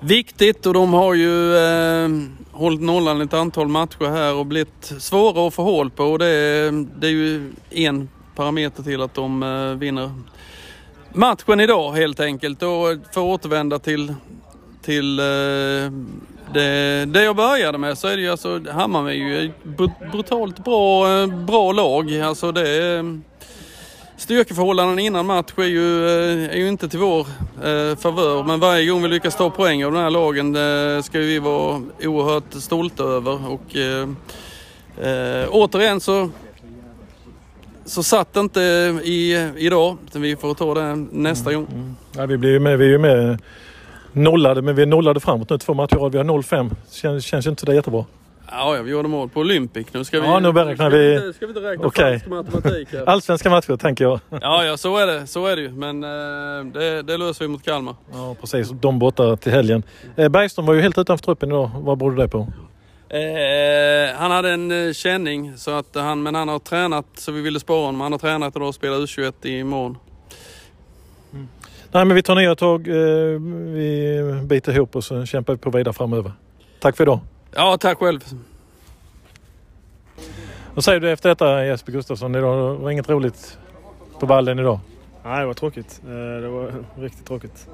viktigt. 0.00 0.66
Och 0.66 0.74
de 0.74 0.92
har 0.92 1.14
ju 1.14 1.56
eh, 1.56 2.08
hållit 2.52 2.80
nollan 2.80 3.20
ett 3.20 3.34
antal 3.34 3.68
matcher 3.68 4.10
här 4.10 4.34
och 4.34 4.46
blivit 4.46 4.92
svåra 4.98 5.48
att 5.48 5.54
få 5.54 5.62
hål 5.62 5.90
på. 5.90 6.04
Och 6.04 6.18
det, 6.18 6.70
det 7.00 7.06
är 7.06 7.10
ju 7.10 7.52
en 7.70 8.08
parameter 8.36 8.82
till 8.82 9.02
att 9.02 9.14
de 9.14 9.42
eh, 9.42 9.78
vinner 9.78 10.10
matchen 11.12 11.60
idag 11.60 11.92
helt 11.92 12.20
enkelt. 12.20 12.62
Och 12.62 12.86
för 13.12 13.20
att 13.20 13.40
återvända 13.40 13.78
till, 13.78 14.14
till 14.82 15.18
eh, 15.18 15.24
det, 16.54 17.04
det 17.04 17.22
jag 17.22 17.36
började 17.36 17.78
med 17.78 17.98
så 17.98 18.08
är 18.08 18.16
det 18.16 18.22
ju 18.22 18.30
alltså 18.30 18.60
Hammarby 18.70 19.10
är 19.10 19.14
ju 19.14 19.44
ett 19.44 20.12
brutalt 20.12 20.64
bra, 20.64 21.12
eh, 21.20 21.26
bra 21.26 21.72
lag. 21.72 22.20
Alltså 22.20 22.52
det 22.52 22.68
är, 22.68 22.98
eh, 22.98 23.04
Styrkeförhållanden 24.16 24.98
innan 24.98 25.26
match 25.26 25.52
är 25.56 25.62
ju, 25.62 26.06
eh, 26.06 26.50
är 26.50 26.56
ju 26.56 26.68
inte 26.68 26.88
till 26.88 26.98
vår 26.98 27.26
eh, 27.64 27.96
favör. 27.96 28.44
Men 28.44 28.60
varje 28.60 28.90
gång 28.90 29.02
vi 29.02 29.08
lyckas 29.08 29.36
ta 29.36 29.50
poäng 29.50 29.84
av 29.84 29.92
den 29.92 30.02
här 30.02 30.10
lagen 30.10 30.52
det 30.52 31.02
ska 31.02 31.18
vi 31.18 31.38
vara 31.38 31.82
oerhört 32.02 32.52
stolta 32.52 33.02
över. 33.02 33.50
Och, 33.50 33.76
eh, 33.76 34.08
eh, 35.10 35.48
återigen 35.50 36.00
så 36.00 36.30
så 37.84 38.02
satt 38.02 38.34
det 38.34 38.40
inte 38.40 38.60
i, 39.04 39.50
idag. 39.56 39.96
Vi 40.12 40.36
får 40.36 40.54
ta 40.54 40.74
det 40.74 40.96
nästa 41.12 41.50
mm, 41.50 41.64
gång. 41.64 41.74
Mm. 41.74 41.96
Ja, 42.16 42.26
vi, 42.26 42.36
blir 42.36 42.50
ju 42.50 42.60
med, 42.60 42.78
vi 42.78 42.84
är 42.84 42.90
ju 42.90 42.98
med 42.98 43.38
nollade, 44.12 44.62
men 44.62 44.74
vi 44.74 44.82
är 44.82 44.86
nollade 44.86 45.20
framåt 45.20 45.50
nu 45.50 45.58
två 45.58 45.74
matcher 45.74 46.10
Vi 46.10 46.18
har 46.18 46.24
0-5. 46.24 46.70
Känns, 46.92 47.24
känns 47.24 47.46
inte 47.46 47.66
det 47.66 47.74
jättebra? 47.74 48.04
Ja, 48.50 48.76
ja, 48.76 48.82
vi 48.82 48.90
gjorde 48.90 49.08
mål 49.08 49.28
på 49.28 49.40
Olympic. 49.40 49.86
Nu 49.92 50.04
ska 50.04 50.20
vi, 50.20 50.26
ja, 50.26 50.38
nu 50.38 50.52
beräknar 50.52 50.90
vi... 50.90 51.32
Ska 51.32 51.46
vi 51.46 51.50
inte 51.50 51.70
räkna 51.70 51.86
okay. 51.86 52.18
falsk 52.18 52.26
matematik 52.26 52.88
här. 52.92 53.04
Allsvenska 53.08 53.50
matcher, 53.50 53.76
tänker 53.76 54.04
jag. 54.04 54.20
Ja, 54.30 54.64
ja, 54.64 54.76
så 54.76 54.96
är 54.96 55.06
det. 55.06 55.26
Så 55.26 55.46
är 55.46 55.56
det 55.56 55.62
ju. 55.62 55.70
Men 55.70 56.04
eh, 56.04 56.72
det, 56.72 57.02
det 57.02 57.16
löser 57.16 57.44
vi 57.44 57.48
mot 57.48 57.64
Kalmar. 57.64 57.94
Ja, 58.12 58.36
precis. 58.40 58.70
De 58.70 58.98
borta 58.98 59.36
till 59.36 59.52
helgen. 59.52 59.82
Eh, 60.16 60.28
Bergström 60.28 60.66
var 60.66 60.74
ju 60.74 60.80
helt 60.80 60.98
utanför 60.98 61.24
truppen 61.24 61.48
idag. 61.48 61.70
Vad 61.74 61.98
berodde 61.98 62.22
det 62.22 62.28
på? 62.28 62.38
Eh, 63.10 64.16
han 64.16 64.30
hade 64.30 64.50
en 64.50 64.86
eh, 64.86 64.92
känning, 64.92 65.56
så 65.56 65.70
att 65.70 65.94
han, 65.94 66.22
men 66.22 66.34
han 66.34 66.48
har 66.48 66.58
tränat 66.58 67.06
så 67.14 67.32
vi 67.32 67.40
ville 67.40 67.60
spara 67.60 67.86
honom. 67.86 68.00
Han 68.00 68.12
har 68.12 68.18
tränat 68.18 68.56
idag 68.56 68.68
och 68.68 68.74
spelar 68.74 68.96
U21 68.96 69.46
imorgon. 69.46 69.96
Nej, 71.92 72.04
men 72.04 72.14
vi 72.14 72.22
tar 72.22 72.34
nya 72.34 72.54
tag. 72.54 72.88
Eh, 72.88 72.94
vi 73.74 74.40
biter 74.42 74.72
ihop 74.72 74.96
och 74.96 75.04
så 75.04 75.26
kämpar 75.26 75.52
vi 75.52 75.58
på 75.58 75.70
vidare 75.70 75.94
framöver. 75.94 76.32
Tack 76.80 76.96
för 76.96 77.04
idag. 77.04 77.20
Ja, 77.54 77.76
tack 77.80 77.98
själv. 77.98 78.20
Vad 80.74 80.84
säger 80.84 81.00
du 81.00 81.10
efter 81.10 81.28
detta 81.28 81.64
Jesper 81.64 81.92
Gustafsson? 81.92 82.32
Det 82.32 82.40
var 82.40 82.90
inget 82.90 83.08
roligt 83.08 83.58
på 84.20 84.26
ballen 84.26 84.58
idag? 84.58 84.80
Nej, 85.24 85.40
det 85.40 85.46
var 85.46 85.54
tråkigt. 85.54 86.00
Eh, 86.04 86.42
det 86.42 86.48
var 86.48 86.72
riktigt 86.96 87.26
tråkigt. 87.26 87.68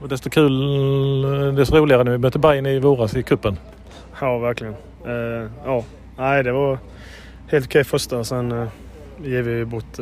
Och 0.00 0.08
desto 0.08 0.30
kul, 0.30 1.56
desto 1.56 1.76
roligare 1.76 2.04
när 2.04 2.12
vi 2.12 2.18
mötte 2.18 2.38
Bayern 2.38 2.66
i 2.66 2.78
våras 2.78 3.16
i 3.16 3.22
kuppen. 3.22 3.58
Ja, 4.20 4.38
verkligen. 4.38 4.74
Ja, 5.64 5.84
nej 6.16 6.42
det 6.42 6.52
var 6.52 6.78
helt 7.48 7.66
okej 7.66 7.84
första. 7.84 8.24
Sen 8.24 8.68
ger 9.24 9.42
vi 9.42 9.64
bort 9.64 9.98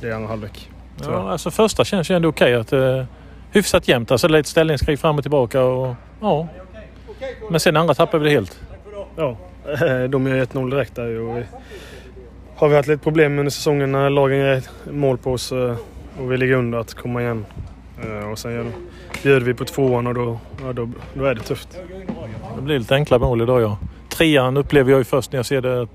det 0.00 0.08
i 0.08 0.12
andra 0.12 0.28
halvlek. 0.28 0.71
Ja, 1.10 1.30
alltså 1.30 1.50
första 1.50 1.84
känns 1.84 2.10
ju 2.10 2.16
ändå 2.16 2.28
okej. 2.28 2.54
Att, 2.54 2.72
uh, 2.72 3.04
hyfsat 3.52 3.88
jämnt. 3.88 4.10
Alltså 4.10 4.28
lite 4.28 4.48
ställningskrig 4.48 4.98
fram 4.98 5.16
och 5.16 5.24
tillbaka. 5.24 5.62
Och, 5.62 5.94
ja. 6.20 6.48
Men 7.50 7.60
sen 7.60 7.76
andra 7.76 7.94
tappar 7.94 8.18
vi 8.18 8.24
det 8.24 8.30
helt. 8.30 8.60
Ja, 9.16 9.36
de 10.08 10.26
gör 10.26 10.44
1-0 10.44 10.70
direkt 10.70 10.94
där 10.94 11.20
och 11.20 11.42
Har 12.56 12.68
vi 12.68 12.76
haft 12.76 12.88
lite 12.88 13.02
problem 13.02 13.38
under 13.38 13.50
säsongen 13.50 13.92
när 13.92 14.10
lagen 14.10 14.38
gör 14.38 14.62
mål 14.90 15.18
på 15.18 15.32
oss 15.32 15.52
och 15.52 16.32
vi 16.32 16.36
ligger 16.36 16.54
under 16.54 16.78
att 16.78 16.94
komma 16.94 17.22
igen. 17.22 17.46
Och 18.32 18.38
sen 18.38 18.72
bjöd 19.22 19.42
vi 19.42 19.54
på 19.54 19.64
tvåan 19.64 20.06
och 20.06 20.14
då, 20.14 20.38
ja, 20.62 20.72
då, 20.72 20.88
då 21.14 21.24
är 21.24 21.34
det 21.34 21.40
tufft. 21.40 21.78
Det 22.56 22.62
blir 22.62 22.78
lite 22.78 22.94
enkla 22.94 23.18
mål 23.18 23.42
idag 23.42 23.62
ja. 23.62 23.78
Trean 24.08 24.56
upplever 24.56 24.90
jag 24.90 24.98
ju 24.98 25.04
först 25.04 25.32
när 25.32 25.38
jag 25.38 25.46
ser 25.46 25.60
det. 25.60 25.80
Det 25.80 25.88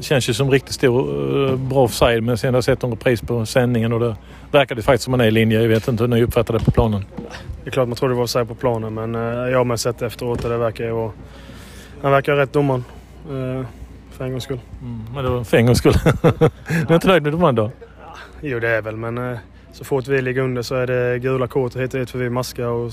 känns 0.00 0.28
ju 0.28 0.34
som 0.34 0.50
riktigt 0.50 0.74
stor, 0.74 1.50
eh, 1.50 1.56
bra 1.56 1.82
offside 1.82 2.22
men 2.22 2.38
sen 2.38 2.54
har 2.54 2.56
jag 2.56 2.64
sett 2.64 2.82
en 2.82 2.90
repris 2.90 3.20
på 3.20 3.46
sändningen 3.46 3.92
och 3.92 4.00
det 4.00 4.16
verkade 4.50 4.82
faktiskt 4.82 5.04
som 5.04 5.10
man 5.10 5.20
är 5.20 5.24
i 5.24 5.30
linje. 5.30 5.60
Jag 5.60 5.68
vet 5.68 5.88
inte 5.88 6.02
hur 6.02 6.08
ni 6.08 6.22
uppfattade 6.22 6.58
det 6.58 6.64
på 6.64 6.70
planen. 6.70 7.04
Det 7.64 7.68
är 7.68 7.70
klart 7.70 7.88
man 7.88 7.96
tror 7.96 8.08
det 8.08 8.14
var 8.14 8.22
offside 8.22 8.48
på 8.48 8.54
planen 8.54 8.94
men 8.94 9.14
eh, 9.14 9.50
jag 9.50 9.64
har 9.64 9.76
sett 9.76 9.98
det 9.98 10.06
efteråt 10.06 10.44
och 10.44 10.50
det 10.50 10.58
verkar 10.58 10.84
ju 10.84 10.90
vara... 10.90 11.12
Han 12.02 12.12
verkar 12.12 12.36
rätt 12.36 12.52
domaren. 12.52 12.84
Eh, 13.30 13.66
för 14.10 14.24
en 14.24 14.30
gångs 14.30 14.44
skull. 14.44 14.60
Mm, 14.82 15.00
men 15.14 15.24
det 15.24 15.30
var 15.30 15.44
för 15.44 15.56
en 15.56 15.66
gångs 15.66 15.78
skull. 15.78 15.94
du 16.22 16.88
är 16.88 16.94
inte 16.94 17.08
nöjd 17.08 17.22
med 17.22 17.32
domaren 17.32 17.54
då? 17.54 17.70
Jo 18.40 18.60
det 18.60 18.68
är 18.68 18.82
väl 18.82 18.96
men 18.96 19.38
så 19.72 19.84
fort 19.84 20.08
vi 20.08 20.22
ligger 20.22 20.42
under 20.42 20.62
så 20.62 20.74
är 20.74 20.86
det 20.86 21.18
gula 21.18 21.46
kort 21.46 21.76
hit 21.76 21.94
och 21.94 22.00
dit 22.00 22.10
för 22.10 22.18
vi 22.18 22.30
maskar 22.30 22.66
och 22.66 22.92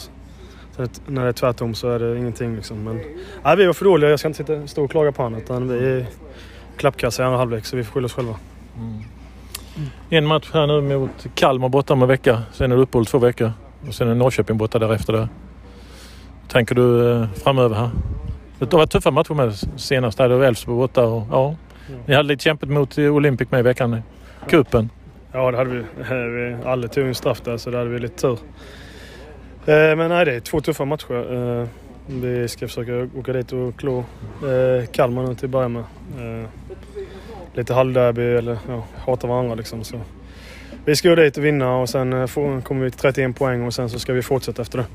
när 1.08 1.24
det 1.24 1.28
är 1.28 1.34
tvärtom 1.34 1.74
så 1.74 1.90
är 1.90 2.00
det 2.00 2.18
ingenting. 2.18 2.56
Liksom. 2.56 2.84
Men, 2.84 3.02
nej, 3.44 3.56
vi 3.58 3.66
var 3.66 3.74
för 3.74 3.86
dåliga. 3.86 4.10
Jag 4.10 4.20
ska 4.20 4.28
inte 4.28 4.38
sitta, 4.38 4.68
stå 4.68 4.84
och 4.84 4.92
klaga 4.92 5.12
på 5.12 5.24
honom. 5.24 5.40
Utan 5.40 5.68
vi 5.68 6.06
klappkassa 6.78 7.24
i 7.24 7.26
andra 7.26 7.38
halvlek 7.38 7.66
så 7.66 7.78
vi 7.78 7.84
får 7.84 7.92
skylla 7.92 8.06
oss 8.06 8.14
själva. 8.14 8.36
Mm. 8.78 9.04
En 10.10 10.26
match 10.26 10.50
här 10.54 10.68
nu 10.68 10.82
mot 10.82 11.28
Kalmar 11.36 11.70
borta 11.70 11.94
om 11.94 12.02
en 12.02 12.08
vecka. 12.08 12.42
Sen 12.52 12.72
är 12.72 12.76
det 12.76 12.82
uppehåll 12.82 13.06
två 13.06 13.18
veckor. 13.18 13.52
Och 13.88 13.94
sen 13.94 14.08
är 14.10 14.16
Norrköping 14.16 14.58
borta 14.58 14.80
därefter. 14.80 15.14
Där. 15.14 15.28
Tänker 16.48 16.76
du 16.76 17.12
eh, 17.12 17.28
framöver 17.44 17.76
här? 17.76 17.90
Det 18.60 18.74
var 18.74 18.86
tuffa 18.86 19.12
matcher 19.12 19.34
med 19.34 19.54
senast. 19.80 20.18
Där 20.18 20.30
det 20.30 20.38
var 20.38 20.46
Elfsborg 20.46 20.78
borta. 20.78 21.04
Och, 21.04 21.28
ja. 21.32 21.56
Ni 22.06 22.14
hade 22.16 22.28
lite 22.28 22.44
kämpigt 22.44 22.72
mot 22.72 22.98
Olympic 22.98 23.52
med 23.52 23.60
i 23.60 23.64
veckan. 23.64 24.02
Kuppen. 24.50 24.90
Ja, 25.32 25.52
det 25.52 25.58
hade 25.58 25.70
vi. 25.70 25.84
vi 26.10 26.58
alla 26.66 26.88
tog 26.88 27.08
en 27.08 27.16
straff 27.16 27.42
där 27.42 27.58
så 27.58 27.70
det 27.70 27.78
hade 27.78 27.90
vi 27.90 28.00
lite 28.00 28.22
tur. 28.22 28.40
Eh, 29.66 29.96
men 29.96 30.10
nej, 30.10 30.26
det 30.26 30.36
är 30.36 30.40
två 30.40 30.62
tuffa 30.62 30.86
matcher. 30.86 31.68
Eh, 32.10 32.16
vi 32.16 32.48
ska 32.48 32.68
försöka 32.68 33.20
åka 33.20 33.34
dit 33.34 33.52
och 33.52 33.76
klå 33.76 33.98
eh, 34.00 34.86
Kalmar 34.92 35.24
nu 35.28 35.36
till 35.36 35.46
att 35.46 35.52
börja 35.52 35.68
med. 35.68 35.84
Lite 37.54 37.74
halvderby 37.74 38.22
eller 38.22 38.58
ja, 38.68 38.84
hata 38.98 39.28
varandra 39.28 39.56
liksom. 39.56 39.84
Så. 39.84 40.02
Vi 40.86 40.96
ska 40.96 41.10
gå 41.10 41.16
dit 41.16 41.38
och 41.38 41.46
vinna 41.46 41.76
och 41.76 41.90
sen 41.90 42.28
kommer 42.62 42.84
vi 42.84 42.92
till 42.92 43.00
31 43.00 43.36
poäng 43.36 43.66
och 43.66 43.74
sen 43.74 43.90
så 43.90 44.00
ska 44.00 44.14
vi 44.14 44.22
fortsätta 44.22 44.62
efter 44.62 44.78
det. 44.78 44.86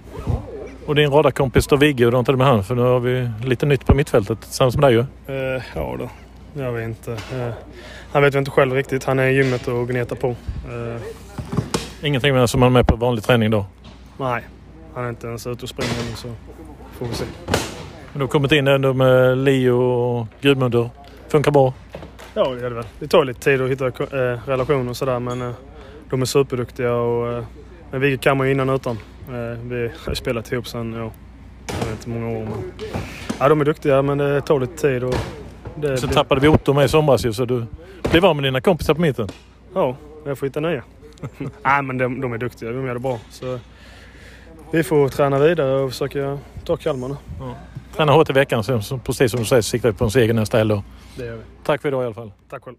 Och 0.86 0.94
din 0.94 1.10
radarkompis 1.10 1.66
då 1.66 1.76
Vigge, 1.76 2.04
hur 2.04 2.18
inte 2.18 2.32
det 2.32 2.38
med 2.38 2.46
han? 2.46 2.64
För 2.64 2.74
nu 2.74 2.82
har 2.82 3.00
vi 3.00 3.30
lite 3.44 3.66
nytt 3.66 3.86
på 3.86 3.94
mittfältet 3.94 4.40
tillsammans 4.40 4.76
med 4.76 4.84
dig 4.84 4.92
ju. 4.92 5.00
Uh, 5.34 5.62
ja 5.74 5.96
då, 5.98 6.10
jag 6.62 6.72
vet 6.72 6.84
inte. 6.84 7.10
Uh, 7.10 7.52
han 8.12 8.22
vet 8.22 8.34
väl 8.34 8.38
inte 8.38 8.50
själv 8.50 8.74
riktigt. 8.74 9.04
Han 9.04 9.18
är 9.18 9.26
i 9.26 9.34
gymmet 9.34 9.68
och 9.68 9.88
gnetar 9.88 10.16
på. 10.16 10.28
Uh, 10.28 10.36
Ingenting 12.02 12.34
med 12.34 12.50
som 12.50 12.62
han 12.62 12.72
är 12.72 12.72
med 12.72 12.86
på 12.86 12.96
vanlig 12.96 13.24
träning 13.24 13.50
då? 13.50 13.66
Nej, 14.18 14.42
han 14.94 15.04
är 15.04 15.08
inte 15.08 15.26
ens 15.26 15.46
ute 15.46 15.62
och 15.62 15.68
springer 15.68 16.10
nu 16.10 16.16
så 16.16 16.28
får 16.92 17.06
vi 17.06 17.14
se. 17.14 17.24
Men 18.12 18.18
du 18.18 18.20
har 18.20 18.28
kommit 18.28 18.52
in 18.52 18.68
ändå 18.68 18.92
med 18.92 19.38
Leo 19.38 19.80
och 19.80 20.26
Gudmundur. 20.40 20.90
Funkar 21.28 21.50
bra? 21.50 21.74
Ja, 22.34 22.48
det 22.50 22.60
gör 22.60 22.70
det 22.70 22.76
väl. 22.76 22.84
Det 22.98 23.08
tar 23.08 23.24
lite 23.24 23.40
tid 23.40 23.60
att 23.60 23.70
hitta 23.70 23.86
äh, 23.86 24.38
relationer 24.46 24.90
och 24.90 24.96
sådär 24.96 25.18
men 25.18 25.42
äh, 25.42 25.52
de 26.10 26.22
är 26.22 26.26
superduktiga 26.26 26.94
och 26.94 27.32
äh, 27.32 27.44
men 27.90 28.00
Vigge 28.00 28.16
kan 28.16 28.36
man 28.36 28.46
ju 28.46 28.52
innan 28.52 28.68
och 28.68 28.74
utan. 28.74 28.98
Äh, 29.28 29.58
vi 29.64 29.90
har 30.06 30.14
spelat 30.14 30.52
ihop 30.52 30.66
sedan, 30.66 30.92
ja, 30.92 31.10
jag 31.66 31.86
vet 31.86 31.90
inte 31.90 32.08
många 32.08 32.38
år 32.38 32.44
men... 32.44 32.72
Ja, 33.38 33.48
de 33.48 33.60
är 33.60 33.64
duktiga 33.64 34.02
men 34.02 34.18
det 34.18 34.40
tar 34.40 34.60
lite 34.60 34.76
tid 34.76 35.04
och... 35.04 35.14
Det, 35.74 35.96
Sen 35.96 36.08
blir... 36.08 36.16
tappade 36.16 36.40
vi 36.40 36.48
Otto 36.48 36.72
med 36.72 36.84
i 36.84 36.88
somras 36.88 37.24
ju 37.24 37.32
så 37.32 37.44
du 37.44 37.66
blev 38.10 38.24
av 38.24 38.36
med 38.36 38.44
dina 38.44 38.60
kompisar 38.60 38.94
på 38.94 39.00
mitten. 39.00 39.28
Ja, 39.74 39.96
jag 40.26 40.38
får 40.38 40.46
hitta 40.46 40.60
nya. 40.60 40.82
Nej 41.62 41.82
men 41.82 41.98
de, 41.98 42.20
de 42.20 42.32
är 42.32 42.38
duktiga, 42.38 42.70
de 42.70 42.86
gör 42.86 42.94
det 42.94 43.00
bra. 43.00 43.18
Så 43.30 43.58
vi 44.72 44.82
får 44.82 45.08
träna 45.08 45.38
vidare 45.38 45.80
och 45.80 45.90
försöka 45.90 46.38
ta 46.64 46.76
Kalmar 46.76 47.08
nu. 47.08 47.16
Ja. 47.40 47.54
Träna 47.96 48.12
hårt 48.12 48.30
i 48.30 48.32
veckan, 48.32 48.64
så, 48.64 48.98
precis 48.98 49.30
som 49.30 49.40
du 49.40 49.46
säger, 49.46 49.62
siktar 49.62 49.88
vi 49.92 49.98
på 49.98 50.04
en 50.04 50.10
seger 50.10 50.34
nästa 50.34 50.58
helg 50.58 50.82
Det 51.16 51.24
gör 51.24 51.36
vi. 51.36 51.42
Tack 51.64 51.82
för 51.82 51.88
idag 51.88 52.02
i 52.02 52.06
alla 52.06 52.14
fall. 52.14 52.32
Tack 52.50 52.64
själv. 52.64 52.76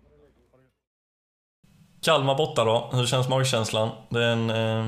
Kalmar 2.01 2.35
borta 2.35 2.63
då. 2.63 2.89
Hur 2.93 3.05
känns 3.05 3.29
magkänslan? 3.29 3.89
Det 4.09 4.23
är 4.23 4.31
en, 4.31 4.49
eh, 4.49 4.85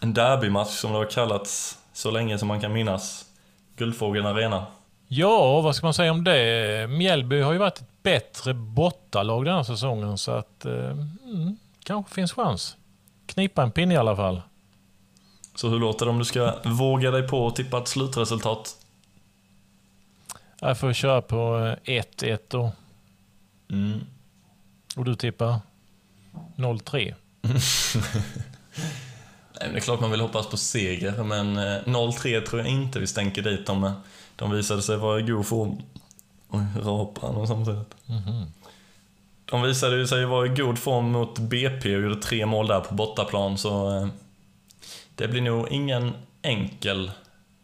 en 0.00 0.14
derbymatch 0.14 0.70
som 0.70 0.92
det 0.92 0.98
har 0.98 1.04
kallats 1.04 1.78
så 1.92 2.10
länge 2.10 2.38
som 2.38 2.48
man 2.48 2.60
kan 2.60 2.72
minnas. 2.72 3.24
Guldfågeln 3.76 4.26
Arena. 4.26 4.66
Ja, 5.08 5.60
vad 5.60 5.76
ska 5.76 5.86
man 5.86 5.94
säga 5.94 6.12
om 6.12 6.24
det? 6.24 6.90
Mjällby 6.90 7.40
har 7.40 7.52
ju 7.52 7.58
varit 7.58 7.78
ett 7.78 8.02
bättre 8.02 8.54
bortalag 8.54 9.44
den 9.44 9.54
här 9.54 9.62
säsongen 9.62 10.18
så 10.18 10.32
att 10.32 10.64
eh, 10.64 10.72
mm, 10.72 11.56
kanske 11.84 12.14
finns 12.14 12.32
chans. 12.32 12.76
Knipa 13.26 13.62
en 13.62 13.70
pinne 13.70 13.94
i 13.94 13.96
alla 13.96 14.16
fall. 14.16 14.42
Så 15.54 15.68
hur 15.68 15.78
låter 15.78 16.06
det 16.06 16.10
om 16.10 16.18
du 16.18 16.24
ska 16.24 16.54
våga 16.64 17.10
dig 17.10 17.28
på 17.28 17.46
att 17.46 17.56
tippa 17.56 17.78
ett 17.78 17.88
slutresultat? 17.88 18.76
Jag 20.60 20.78
får 20.78 20.92
köra 20.92 21.22
på 21.22 21.36
1-1 21.84 22.04
eh, 22.32 22.38
då. 22.48 22.72
Mm. 23.70 24.00
Och 24.96 25.04
du 25.04 25.14
tippar 25.14 25.58
0-3? 26.56 27.14
Nej, 27.42 27.54
men 29.60 29.72
det 29.72 29.78
är 29.78 29.80
klart 29.80 30.00
man 30.00 30.10
vill 30.10 30.20
hoppas 30.20 30.46
på 30.46 30.56
seger, 30.56 31.22
men 31.22 31.56
eh, 31.56 31.82
0-3 31.84 32.46
tror 32.46 32.62
jag 32.62 32.70
inte 32.70 32.98
vi 32.98 33.06
stänker 33.06 33.42
dit 33.42 33.66
dem 33.66 33.80
med. 33.80 33.92
De 34.36 34.50
visade 34.50 34.82
sig 34.82 34.96
vara 34.96 35.20
i 35.20 35.22
god 35.22 35.46
form. 35.46 35.82
Oj, 36.48 36.64
rapar 36.82 37.32
han 37.32 37.46
samtidigt. 37.46 37.94
De 39.44 39.62
visade 39.62 40.08
sig 40.08 40.24
vara 40.24 40.46
i 40.46 40.48
god 40.48 40.78
form 40.78 41.12
mot 41.12 41.38
BP 41.38 41.96
och 41.96 42.02
gjorde 42.02 42.22
tre 42.22 42.46
mål 42.46 42.66
där 42.66 42.80
på 42.80 42.94
bortaplan, 42.94 43.58
så 43.58 43.96
eh, 43.96 44.08
det 45.14 45.28
blir 45.28 45.40
nog 45.42 45.68
ingen 45.68 46.12
enkel 46.42 47.10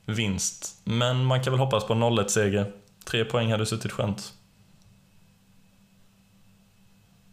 vinst. 0.07 0.81
Men 0.85 1.25
man 1.25 1.43
kan 1.43 1.53
väl 1.53 1.61
hoppas 1.61 1.85
på 1.85 1.93
en 1.93 2.03
0-1-seger. 2.03 2.73
Tre 3.05 3.25
poäng 3.25 3.51
hade 3.53 3.67
suttit 3.67 3.93
skönt. 3.93 4.33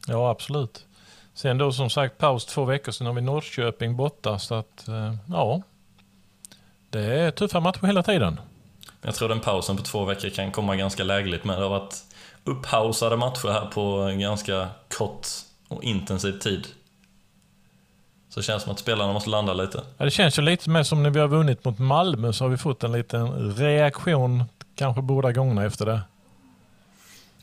Ja, 0.07 0.29
absolut. 0.29 0.85
Sen 1.33 1.57
då 1.57 1.71
som 1.71 1.89
sagt 1.89 2.17
paus 2.17 2.45
två 2.45 2.65
veckor, 2.65 2.91
sen 2.91 3.07
har 3.07 3.13
vi 3.13 3.21
Norrköping 3.21 3.95
borta. 3.95 4.39
Så 4.39 4.55
att, 4.55 4.87
eh, 4.87 5.13
ja. 5.29 5.61
Det 6.89 7.01
är 7.01 7.31
tuffa 7.31 7.59
matcher 7.59 7.85
hela 7.85 8.03
tiden. 8.03 8.39
Jag 9.01 9.15
tror 9.15 9.29
den 9.29 9.39
pausen 9.39 9.77
på 9.77 9.83
två 9.83 10.05
veckor 10.05 10.29
kan 10.29 10.51
komma 10.51 10.75
ganska 10.75 11.03
lägligt 11.03 11.43
med. 11.43 11.57
Det 11.57 11.63
har 11.63 11.69
varit 11.69 11.95
upphausade 12.43 13.17
matcher 13.17 13.47
här 13.47 13.65
på 13.65 14.11
ganska 14.19 14.67
kort 14.97 15.27
och 15.67 15.83
intensiv 15.83 16.39
tid. 16.39 16.67
Så 18.29 18.39
det 18.39 18.43
känns 18.43 18.63
som 18.63 18.71
att 18.71 18.79
spelarna 18.79 19.13
måste 19.13 19.29
landa 19.29 19.53
lite. 19.53 19.81
Ja, 19.97 20.05
det 20.05 20.11
känns 20.11 20.37
ju 20.37 20.41
lite 20.41 20.69
mer 20.69 20.83
som 20.83 21.03
när 21.03 21.09
vi 21.09 21.19
har 21.19 21.27
vunnit 21.27 21.65
mot 21.65 21.79
Malmö 21.79 22.33
så 22.33 22.43
har 22.43 22.49
vi 22.49 22.57
fått 22.57 22.83
en 22.83 22.91
liten 22.91 23.55
reaktion 23.55 24.43
kanske 24.75 25.01
båda 25.01 25.31
gångerna 25.31 25.65
efter 25.65 25.85
det. 25.85 26.01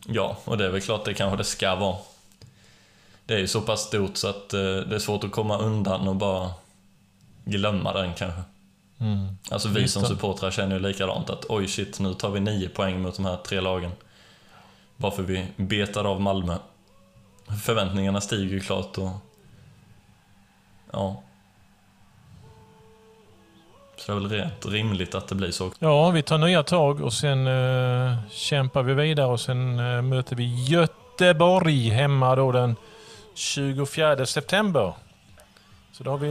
Ja, 0.06 0.36
och 0.44 0.58
det 0.58 0.66
är 0.66 0.70
väl 0.70 0.80
klart 0.80 1.04
det 1.04 1.14
kanske 1.14 1.36
det 1.36 1.44
ska 1.44 1.74
vara. 1.74 1.96
Det 3.26 3.34
är 3.34 3.38
ju 3.38 3.48
så 3.48 3.60
pass 3.60 3.80
stort 3.80 4.16
så 4.16 4.28
att 4.28 4.54
eh, 4.54 4.60
det 4.60 4.94
är 4.94 4.98
svårt 4.98 5.24
att 5.24 5.32
komma 5.32 5.58
undan 5.58 6.08
och 6.08 6.16
bara 6.16 6.50
glömma 7.44 7.92
den 7.92 8.14
kanske. 8.14 8.42
Mm. 9.00 9.28
Alltså 9.50 9.68
vi 9.68 9.80
Visst 9.80 9.94
som 9.94 10.04
supportrar 10.04 10.50
känner 10.50 10.76
ju 10.76 10.82
likadant 10.82 11.30
att 11.30 11.44
oj 11.48 11.68
shit, 11.68 12.00
nu 12.00 12.14
tar 12.14 12.30
vi 12.30 12.40
nio 12.40 12.68
poäng 12.68 13.02
mot 13.02 13.16
de 13.16 13.24
här 13.24 13.36
tre 13.36 13.60
lagen. 13.60 13.92
Bara 14.96 15.12
för 15.12 15.22
vi 15.22 15.46
betar 15.56 16.04
av 16.04 16.20
Malmö. 16.20 16.56
Förväntningarna 17.64 18.20
stiger 18.20 18.54
ju 18.54 18.60
klart 18.60 18.98
och... 18.98 19.10
Ja. 20.94 21.22
Så 23.96 24.12
det 24.12 24.18
är 24.18 24.20
väl 24.20 24.30
rätt 24.30 24.66
rimligt 24.66 25.14
att 25.14 25.28
det 25.28 25.34
blir 25.34 25.50
så. 25.50 25.70
Ja, 25.78 26.10
vi 26.10 26.22
tar 26.22 26.38
nya 26.38 26.62
tag 26.62 27.00
och 27.00 27.12
sen 27.12 27.46
uh, 27.46 28.16
kämpar 28.30 28.82
vi 28.82 28.94
vidare 28.94 29.26
och 29.26 29.40
sen 29.40 29.78
uh, 29.78 30.02
möter 30.02 30.36
vi 30.36 30.64
Göteborg 30.64 31.88
hemma 31.88 32.36
då 32.36 32.52
den 32.52 32.76
24 33.34 34.26
september. 34.26 34.92
Så 35.92 36.04
då 36.04 36.10
har 36.10 36.18
vi 36.18 36.28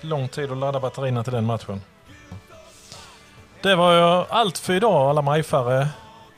eh, 0.00 0.06
lång 0.08 0.28
tid 0.28 0.52
att 0.52 0.58
ladda 0.58 0.80
batterierna 0.80 1.24
till 1.24 1.32
den 1.32 1.44
matchen. 1.44 1.80
Det 3.62 3.74
var 3.74 4.26
allt 4.30 4.58
för 4.58 4.74
idag 4.74 5.10
alla 5.10 5.22
majfare. 5.22 5.88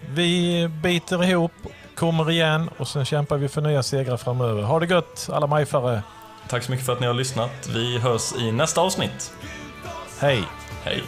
Vi 0.00 0.68
biter 0.68 1.24
ihop, 1.24 1.52
kommer 1.94 2.30
igen 2.30 2.70
och 2.78 2.88
sen 2.88 3.04
kämpar 3.04 3.36
vi 3.36 3.48
för 3.48 3.60
nya 3.60 3.82
segrar 3.82 4.16
framöver. 4.16 4.62
Ha 4.62 4.80
det 4.80 4.86
gött 4.86 5.28
alla 5.32 5.46
majfare. 5.46 6.02
Tack 6.48 6.62
så 6.62 6.70
mycket 6.70 6.86
för 6.86 6.92
att 6.92 7.00
ni 7.00 7.06
har 7.06 7.14
lyssnat. 7.14 7.68
Vi 7.74 7.98
hörs 7.98 8.32
i 8.38 8.52
nästa 8.52 8.80
avsnitt. 8.80 9.32
Hej! 10.18 10.42
Hej! 10.84 11.02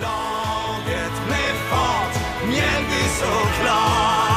Laget 0.00 1.12
med 1.28 1.54
fart, 1.70 2.46
Mjällby 2.46 3.08
såklart 3.20 4.33